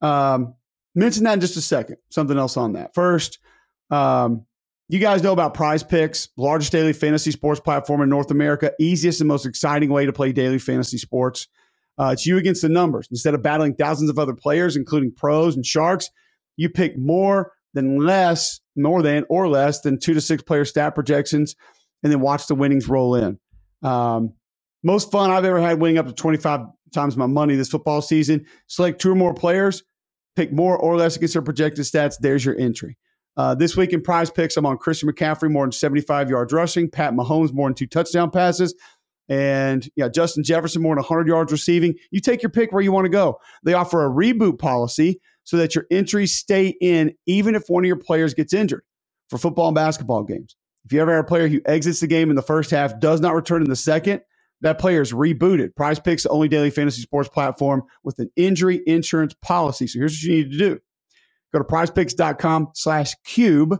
[0.00, 0.54] Um,
[0.94, 1.96] mention that in just a second.
[2.10, 2.94] Something else on that.
[2.94, 3.40] First,
[3.90, 4.46] um,
[4.88, 9.28] you guys know about PrizePicks, largest daily fantasy sports platform in North America, easiest and
[9.28, 11.48] most exciting way to play daily fantasy sports.
[11.98, 13.08] Uh, it's you against the numbers.
[13.10, 16.10] Instead of battling thousands of other players, including pros and sharks,
[16.56, 20.94] you pick more than less, more than or less than two to six player stat
[20.94, 21.56] projections,
[22.04, 23.38] and then watch the winnings roll in.
[23.82, 24.34] Um,
[24.82, 26.60] most fun I've ever had winning up to 25
[26.92, 28.46] times my money this football season.
[28.66, 29.82] Select two or more players,
[30.36, 32.16] pick more or less against their projected stats.
[32.20, 32.96] There's your entry.
[33.36, 37.14] Uh, this week in PrizePicks, I'm on Christian McCaffrey, more than 75 yards rushing, Pat
[37.14, 38.74] Mahomes, more than two touchdown passes,
[39.28, 41.94] and yeah, Justin Jefferson, more than 100 yards receiving.
[42.10, 43.38] You take your pick where you want to go.
[43.62, 47.86] They offer a reboot policy so that your entries stay in even if one of
[47.86, 48.82] your players gets injured
[49.28, 50.56] for football and basketball games.
[50.88, 53.20] If you ever have a player who exits the game in the first half, does
[53.20, 54.22] not return in the second,
[54.62, 55.74] that player is rebooted.
[55.78, 59.86] PrizePicks, the only daily fantasy sports platform with an injury insurance policy.
[59.86, 60.80] So here's what you need to do
[61.52, 63.78] Go to prizepicks.com slash cube.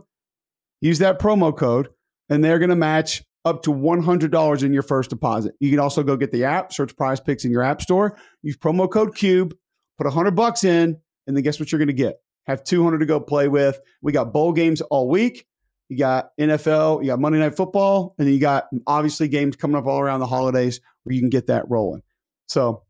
[0.81, 1.89] Use that promo code,
[2.29, 5.55] and they're going to match up to $100 in your first deposit.
[5.59, 8.87] You can also go get the app, search PrizePicks in your app store, use promo
[8.87, 9.55] code CUBE,
[9.97, 10.95] put 100 bucks in,
[11.25, 12.17] and then guess what you're going to get?
[12.45, 13.79] Have 200 to go play with.
[14.03, 15.47] We got bowl games all week.
[15.89, 19.75] You got NFL, you got Monday Night Football, and then you got obviously games coming
[19.75, 22.03] up all around the holidays where you can get that rolling.
[22.47, 22.83] So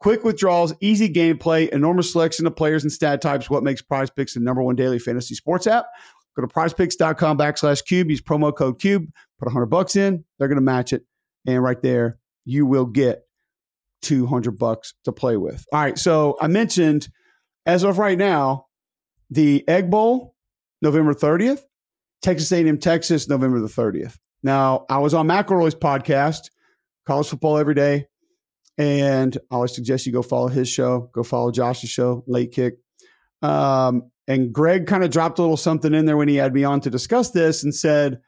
[0.00, 3.48] quick withdrawals, easy gameplay, enormous selection of players and stat types.
[3.48, 5.86] What makes PrizePicks the number one daily fantasy sports app?
[6.36, 9.06] Go to prizepicks.com backslash cube, use promo code cube,
[9.38, 11.04] put 100 bucks in, they're going to match it.
[11.46, 13.22] And right there, you will get
[14.02, 15.64] 200 bucks to play with.
[15.72, 15.98] All right.
[15.98, 17.08] So I mentioned
[17.66, 18.66] as of right now,
[19.30, 20.34] the Egg Bowl,
[20.82, 21.62] November 30th,
[22.22, 24.18] Texas A&M, Texas, November the 30th.
[24.42, 26.50] Now, I was on McElroy's podcast,
[27.06, 28.06] College Football Every Day,
[28.78, 32.74] and I always suggest you go follow his show, go follow Josh's show, Late Kick.
[33.42, 36.64] Um, and Greg kind of dropped a little something in there when he had me
[36.64, 38.20] on to discuss this and said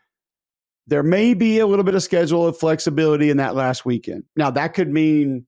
[0.86, 4.24] there may be a little bit of schedule of flexibility in that last weekend.
[4.36, 5.46] Now, that could mean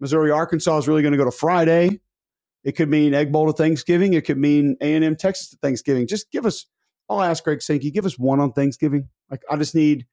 [0.00, 2.00] Missouri Arkansas is really going to go to Friday.
[2.62, 4.14] It could mean Egg Bowl to Thanksgiving.
[4.14, 6.06] It could mean A and M Texas to Thanksgiving.
[6.06, 6.66] Just give us.
[7.08, 7.90] I'll ask Greg Sankey.
[7.90, 9.08] Give us one on Thanksgiving.
[9.30, 10.06] Like I just need.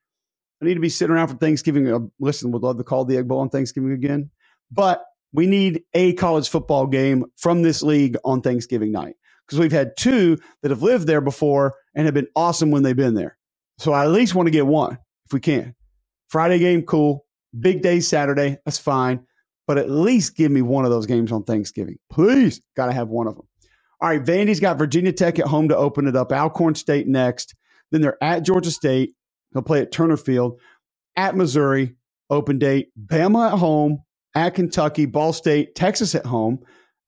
[0.61, 1.91] I need to be sitting around for Thanksgiving.
[1.91, 4.29] Uh, listen, would love to call the Egg Bowl on Thanksgiving again,
[4.71, 9.15] but we need a college football game from this league on Thanksgiving night
[9.45, 12.95] because we've had two that have lived there before and have been awesome when they've
[12.95, 13.37] been there.
[13.77, 15.75] So I at least want to get one if we can.
[16.29, 17.25] Friday game, cool.
[17.59, 19.25] Big day Saturday, that's fine
[19.67, 21.97] but at least give me one of those games on Thanksgiving.
[22.09, 23.47] Please, got to have one of them.
[24.03, 26.33] All right, Vandy's got Virginia Tech at home to open it up.
[26.33, 27.55] Alcorn State next.
[27.89, 29.15] Then they're at Georgia State.
[29.53, 30.59] They'll play at Turner Field.
[31.15, 31.95] At Missouri,
[32.29, 32.89] open date.
[33.01, 34.03] Bama at home.
[34.35, 36.59] At Kentucky, Ball State, Texas at home.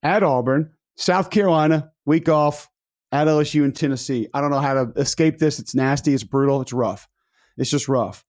[0.04, 2.70] At Auburn, South Carolina, week off.
[3.12, 4.30] At LSU and Tennessee.
[4.34, 5.60] I don't know how to escape this.
[5.60, 6.14] It's nasty.
[6.14, 6.62] It's brutal.
[6.62, 7.10] It's rough.
[7.58, 8.24] It's just rough.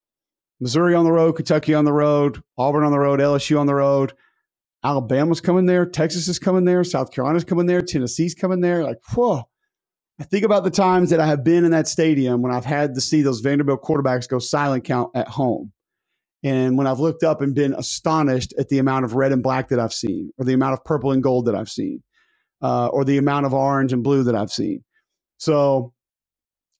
[0.60, 3.74] Missouri on the road, Kentucky on the road, Auburn on the road, LSU on the
[3.74, 4.12] road.
[4.86, 8.84] Alabama's coming there, Texas is coming there, South Carolina's coming there, Tennessee's coming there.
[8.84, 9.42] Like, whoa.
[10.20, 12.94] I think about the times that I have been in that stadium when I've had
[12.94, 15.72] to see those Vanderbilt quarterbacks go silent count at home.
[16.44, 19.68] And when I've looked up and been astonished at the amount of red and black
[19.68, 22.04] that I've seen, or the amount of purple and gold that I've seen,
[22.62, 24.84] uh, or the amount of orange and blue that I've seen.
[25.38, 25.92] So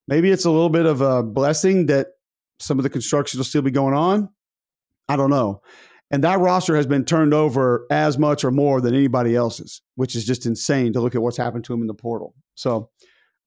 [0.06, 2.06] maybe it's a little bit of a blessing that
[2.60, 4.28] some of the construction will still be going on.
[5.08, 5.60] I don't know.
[6.10, 10.14] And that roster has been turned over as much or more than anybody else's, which
[10.14, 12.34] is just insane to look at what's happened to him in the portal.
[12.54, 12.90] So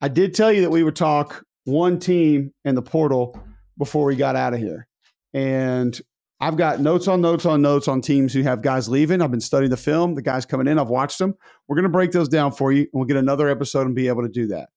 [0.02, 3.40] I did tell you that we would talk one team in the portal
[3.78, 4.88] before we got out of here.
[5.34, 6.00] And
[6.42, 9.22] I've got notes on notes on notes on teams who have guys leaving.
[9.22, 11.36] I've been studying the film, the guys coming in, I've watched them.
[11.68, 14.08] We're going to break those down for you, and we'll get another episode and be
[14.08, 14.70] able to do that.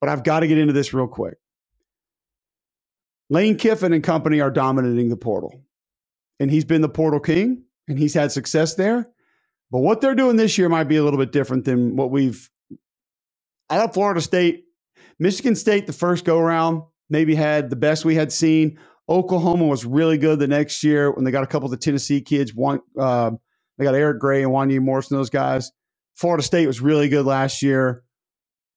[0.00, 1.34] But I've got to get into this real quick.
[3.28, 5.62] Lane Kiffin and company are dominating the portal.
[6.40, 9.08] And he's been the portal king and he's had success there.
[9.70, 12.50] But what they're doing this year might be a little bit different than what we've.
[13.68, 14.64] I thought Florida State,
[15.18, 18.80] Michigan State, the first go around, maybe had the best we had seen.
[19.08, 22.20] Oklahoma was really good the next year when they got a couple of the Tennessee
[22.20, 22.54] kids.
[22.54, 23.32] One, uh,
[23.78, 25.70] they got Eric Gray and Wanya Morrison, those guys.
[26.16, 28.02] Florida State was really good last year.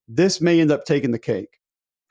[0.08, 1.60] This may end up taking the cake.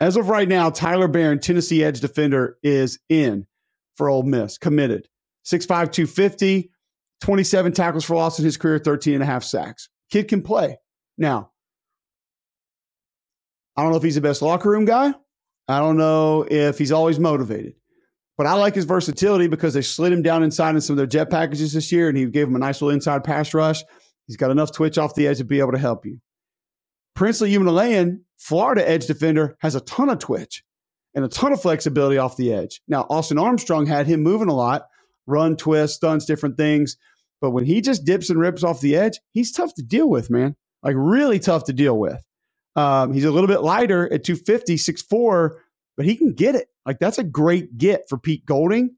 [0.01, 3.47] As of right now, Tyler Baron, Tennessee edge defender, is in
[3.95, 5.09] for Ole Miss, committed.
[5.45, 6.71] 6'5, 250,
[7.21, 9.89] 27 tackles for loss in his career, 13 and a half sacks.
[10.11, 10.79] Kid can play.
[11.19, 11.51] Now,
[13.77, 15.15] I don't know if he's the best locker room guy.
[15.69, 17.75] I don't know if he's always motivated.
[18.37, 21.07] But I like his versatility because they slid him down inside in some of their
[21.07, 23.83] jet packages this year, and he gave him a nice little inside pass rush.
[24.27, 26.19] He's got enough twitch off the edge to be able to help you.
[27.15, 30.65] Princely Umanmielen, Florida edge defender, has a ton of twitch
[31.15, 32.81] and a ton of flexibility off the edge.
[32.89, 34.87] Now, Austin Armstrong had him moving a lot,
[35.27, 36.97] run, twist, stunts, different things.
[37.41, 40.31] But when he just dips and rips off the edge, he's tough to deal with,
[40.31, 40.57] man.
[40.83, 42.25] Like really tough to deal with.
[42.77, 45.51] Um, he's a little bit lighter at 250, 6'4,
[45.97, 46.69] but he can get it.
[46.87, 48.97] Like that's a great get for Pete Golding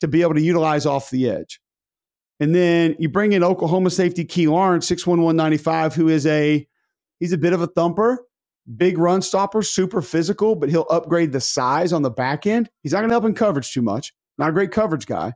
[0.00, 1.60] to be able to utilize off the edge.
[2.38, 6.66] And then you bring in Oklahoma safety Key Lawrence, 6'1, who is a
[7.18, 8.26] He's a bit of a thumper,
[8.76, 12.68] big run stopper, super physical, but he'll upgrade the size on the back end.
[12.82, 14.12] He's not going to help in coverage too much.
[14.38, 15.32] Not a great coverage guy.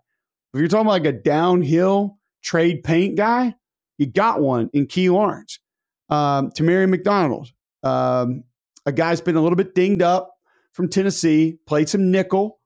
[0.54, 3.54] If you're talking like a downhill trade paint guy,
[3.98, 5.60] you got one in Key Lawrence.
[6.08, 7.48] Um, Tamarion McDonald,
[7.84, 8.44] um,
[8.84, 10.34] a guy's been a little bit dinged up
[10.72, 12.58] from Tennessee, played some nickel,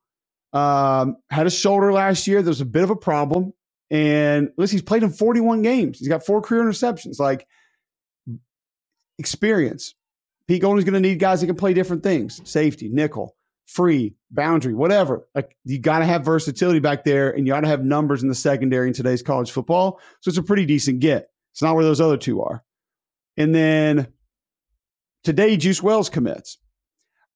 [0.55, 2.43] um, had a shoulder last year.
[2.43, 3.53] There's a bit of a problem.
[3.91, 5.99] And listen, he's played in 41 games.
[5.99, 7.18] He's got four career interceptions.
[7.18, 7.47] Like
[9.18, 9.95] experience.
[10.49, 13.37] Pete Golding's going to need guys that can play different things safety, nickel,
[13.67, 15.27] free, boundary, whatever.
[15.35, 18.29] Like you got to have versatility back there and you got to have numbers in
[18.29, 20.01] the secondary in today's college football.
[20.21, 21.31] So it's a pretty decent get.
[21.53, 22.65] It's not where those other two are.
[23.37, 24.09] And then
[25.23, 26.59] today, Juice Wells commits.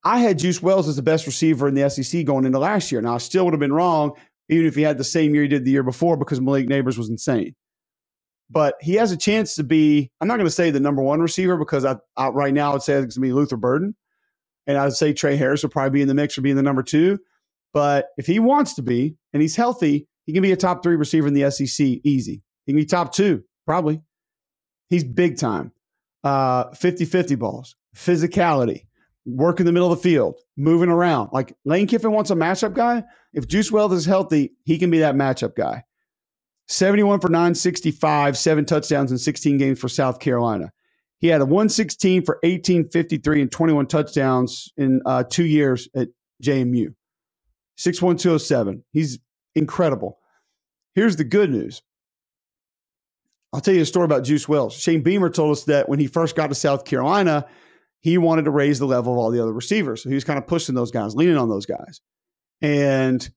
[0.05, 3.01] I had Juice Wells as the best receiver in the SEC going into last year.
[3.01, 4.13] Now, I still would have been wrong,
[4.49, 6.97] even if he had the same year he did the year before, because Malik Nabers
[6.97, 7.55] was insane.
[8.51, 11.21] But he has a chance to be, I'm not going to say the number one
[11.21, 13.95] receiver because I, I right now I'd say it's going to be Luther Burden.
[14.69, 16.85] And I'd say Tre Harris will probably be in the mix for being the number
[16.85, 17.19] two.
[17.73, 20.95] But if he wants to be and he's healthy, he can be a top three
[20.95, 22.43] receiver in the SEC easy.
[22.67, 24.01] He can be top two, probably.
[24.91, 25.73] He's big time.
[26.23, 28.87] Uh, 50 50 balls, physicality,
[29.25, 31.31] work in the middle of the field, moving around.
[31.33, 33.05] Like Lane Kiffin wants a matchup guy.
[33.33, 35.85] If Juice Wells is healthy, he can be that matchup guy.
[36.69, 40.71] 71 for 965, seven touchdowns in 16 games for South Carolina.
[41.21, 46.09] He had a 116 for 1853 and 21 touchdowns in uh, two years at
[46.43, 46.95] JMU.
[47.77, 48.85] 61207.
[48.93, 49.19] He's
[49.55, 50.19] incredible.
[50.95, 51.83] Here's the good news.
[53.53, 54.75] I'll tell you a story about Juice Wells.
[54.75, 57.47] Shane Beamer told us that when he first got to South Carolina,
[58.01, 60.03] he wanted to raise the level of all the other receivers.
[60.03, 62.01] So he was kind of pushing those guys, leaning on those guys.
[62.61, 63.29] And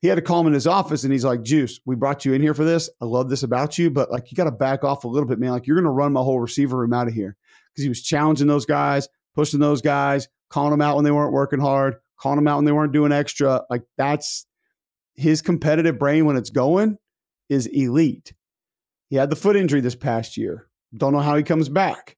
[0.00, 2.32] he had to call him in his office and he's like, Juice, we brought you
[2.32, 2.88] in here for this.
[3.00, 5.38] I love this about you, but like you got to back off a little bit,
[5.38, 5.50] man.
[5.50, 7.36] Like you're going to run my whole receiver room out of here.
[7.72, 11.32] Because he was challenging those guys, pushing those guys, calling them out when they weren't
[11.32, 13.62] working hard, calling them out when they weren't doing extra.
[13.68, 14.46] Like that's
[15.16, 16.98] his competitive brain when it's going
[17.48, 18.32] is elite.
[19.08, 20.68] He had the foot injury this past year.
[20.96, 22.16] Don't know how he comes back.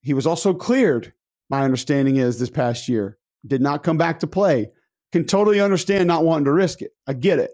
[0.00, 1.12] He was also cleared
[1.48, 3.18] my understanding is this past year.
[3.46, 4.70] Did not come back to play.
[5.12, 6.92] Can totally understand not wanting to risk it.
[7.06, 7.50] I get it.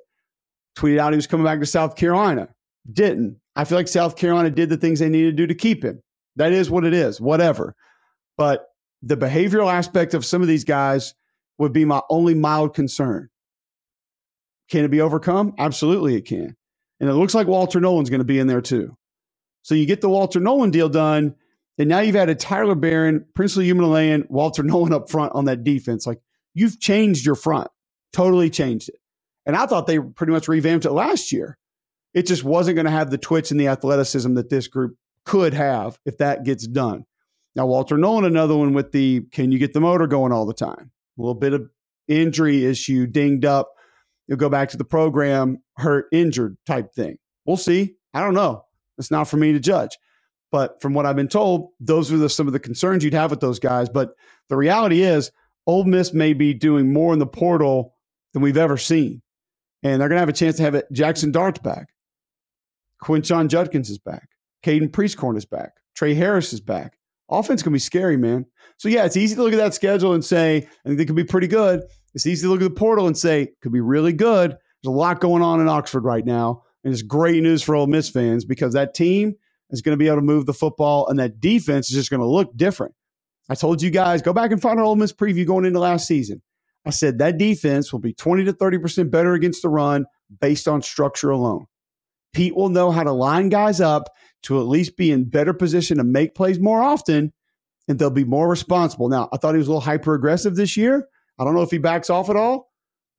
[0.76, 2.48] Tweeted out he was coming back to South Carolina.
[2.90, 3.40] Didn't.
[3.56, 6.00] I feel like South Carolina did the things they needed to do to keep him.
[6.36, 7.74] That is what it is, whatever.
[8.36, 8.66] But
[9.02, 11.14] the behavioral aspect of some of these guys
[11.58, 13.28] would be my only mild concern.
[14.70, 15.54] Can it be overcome?
[15.58, 16.56] Absolutely, it can.
[17.00, 18.96] And it looks like Walter Nolen's going to be in there too.
[19.62, 21.34] So you get the Walter Nolen deal done
[21.78, 26.06] and now you've added Tyler Baron, Princely Umanmielen, Walter Nolen up front on that defense.
[26.06, 26.20] Like
[26.58, 27.68] you've changed your front,
[28.12, 28.96] totally changed it.
[29.46, 31.56] And I thought they pretty much revamped it last year.
[32.14, 35.54] It just wasn't going to have the twitch and the athleticism that this group could
[35.54, 37.04] have if that gets done.
[37.54, 40.54] Now, Walter Nolen, another one with the can you get the motor going all the
[40.54, 40.90] time?
[41.18, 41.68] A little bit of
[42.06, 43.70] injury issue, dinged up.
[44.26, 47.18] You'll go back to the program, hurt, injured type thing.
[47.46, 47.94] We'll see.
[48.12, 48.64] I don't know.
[48.98, 49.96] It's not for me to judge.
[50.50, 53.30] But from what I've been told, those are the, some of the concerns you'd have
[53.30, 53.88] with those guys.
[53.88, 54.10] But
[54.48, 55.30] the reality is,
[55.68, 57.94] Ole Miss may be doing more in the portal
[58.32, 59.22] than we've ever seen.
[59.84, 60.86] And they're going to have a chance to have it.
[60.90, 61.90] Jackson Dart's back.
[63.00, 64.30] Quinshon Judkins is back.
[64.64, 65.74] Caden Prieskorn is back.
[65.94, 66.98] Tre Harris is back.
[67.30, 68.46] Offense can be scary, man.
[68.78, 71.14] So, yeah, it's easy to look at that schedule and say, I think they could
[71.14, 71.82] be pretty good.
[72.14, 74.50] It's easy to look at the portal and say, could be really good.
[74.50, 76.64] There's a lot going on in Oxford right now.
[76.82, 79.36] And it's great news for Ole Miss fans because that team–
[79.70, 82.20] is going to be able to move the football, and that defense is just going
[82.20, 82.94] to look different.
[83.48, 86.06] I told you guys, go back and find our Ole Miss preview going into last
[86.06, 86.42] season.
[86.84, 90.06] I said that defense will be 20 to 30% better against the run
[90.40, 91.66] based on structure alone.
[92.32, 94.08] Pete will know how to line guys up
[94.44, 97.32] to at least be in better position to make plays more often,
[97.88, 99.08] and they'll be more responsible.
[99.08, 101.08] Now, I thought he was a little hyper aggressive this year.
[101.38, 102.70] I don't know if he backs off at all,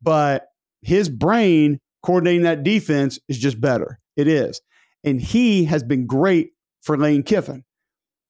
[0.02, 0.48] but
[0.82, 4.00] his brain coordinating that defense is just better.
[4.16, 4.62] It is.
[5.04, 6.52] And he has been great
[6.82, 7.64] for Lane Kiffin.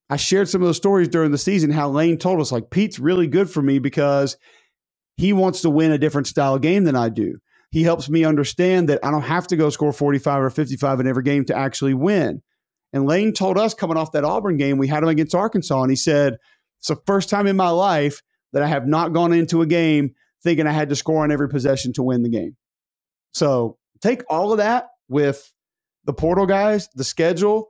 [0.09, 2.99] I shared some of those stories during the season how Lane told us, like, Pete's
[2.99, 4.37] really good for me because
[5.17, 7.37] he wants to win a different style game than I do.
[7.71, 11.07] He helps me understand that I don't have to go score 45 or 55 in
[11.07, 12.41] every game to actually win.
[12.93, 15.91] And Lane told us coming off that Auburn game, we had him against Arkansas, and
[15.91, 16.37] he said,
[16.79, 18.21] It's the first time in my life
[18.53, 21.49] that I have not gone into a game thinking I had to score on every
[21.49, 22.55] possession to win the game.
[23.33, 25.51] So take all of that with
[26.05, 27.69] the portal guys, the schedule,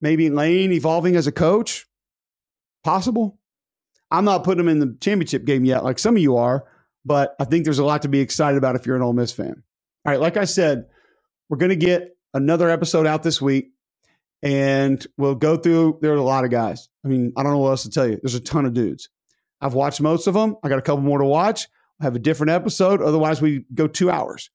[0.00, 1.86] maybe Lane evolving as a coach?
[2.84, 3.38] Possible.
[4.10, 6.64] I'm not putting him in the championship game yet, like some of you are,
[7.04, 9.32] but I think there's a lot to be excited about if you're an Ole Miss
[9.32, 9.62] fan.
[10.04, 10.86] All right, like I said,
[11.48, 13.72] we're going to get another episode out this week,
[14.42, 15.98] and we'll go through.
[16.00, 16.88] There are a lot of guys.
[17.04, 18.18] I mean, I don't know what else to tell you.
[18.22, 19.08] There's a ton of dudes.
[19.60, 20.56] I've watched most of them.
[20.62, 21.68] I got a couple more to watch.
[22.00, 23.02] I have a different episode.
[23.02, 24.50] Otherwise, we go two hours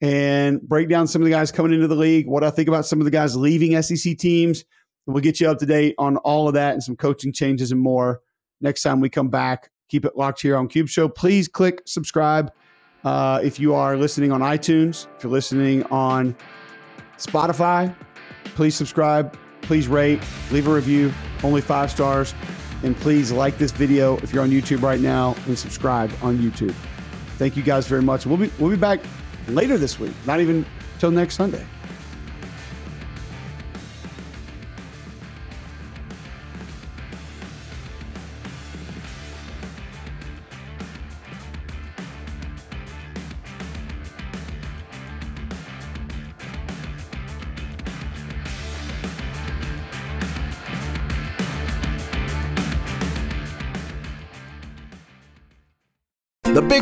[0.00, 2.86] and break down some of the guys coming into the league, what I think about
[2.86, 4.64] some of the guys leaving SEC teams.
[5.08, 7.80] We'll get you up to date on all of that and some coaching changes and
[7.80, 8.20] more
[8.60, 9.70] next time we come back.
[9.88, 11.08] Keep it locked here on Cube Show.
[11.08, 12.52] Please click subscribe
[13.04, 15.06] uh, if you are listening on iTunes.
[15.16, 16.36] If you're listening on
[17.16, 17.94] Spotify,
[18.44, 19.36] please subscribe.
[19.62, 22.34] Please rate, leave a review, only five stars.
[22.82, 26.74] And please like this video if you're on YouTube right now and subscribe on YouTube.
[27.38, 28.26] Thank you guys very much.
[28.26, 29.00] We'll be, we'll be back
[29.48, 30.66] later this week, not even
[30.98, 31.64] till next Sunday.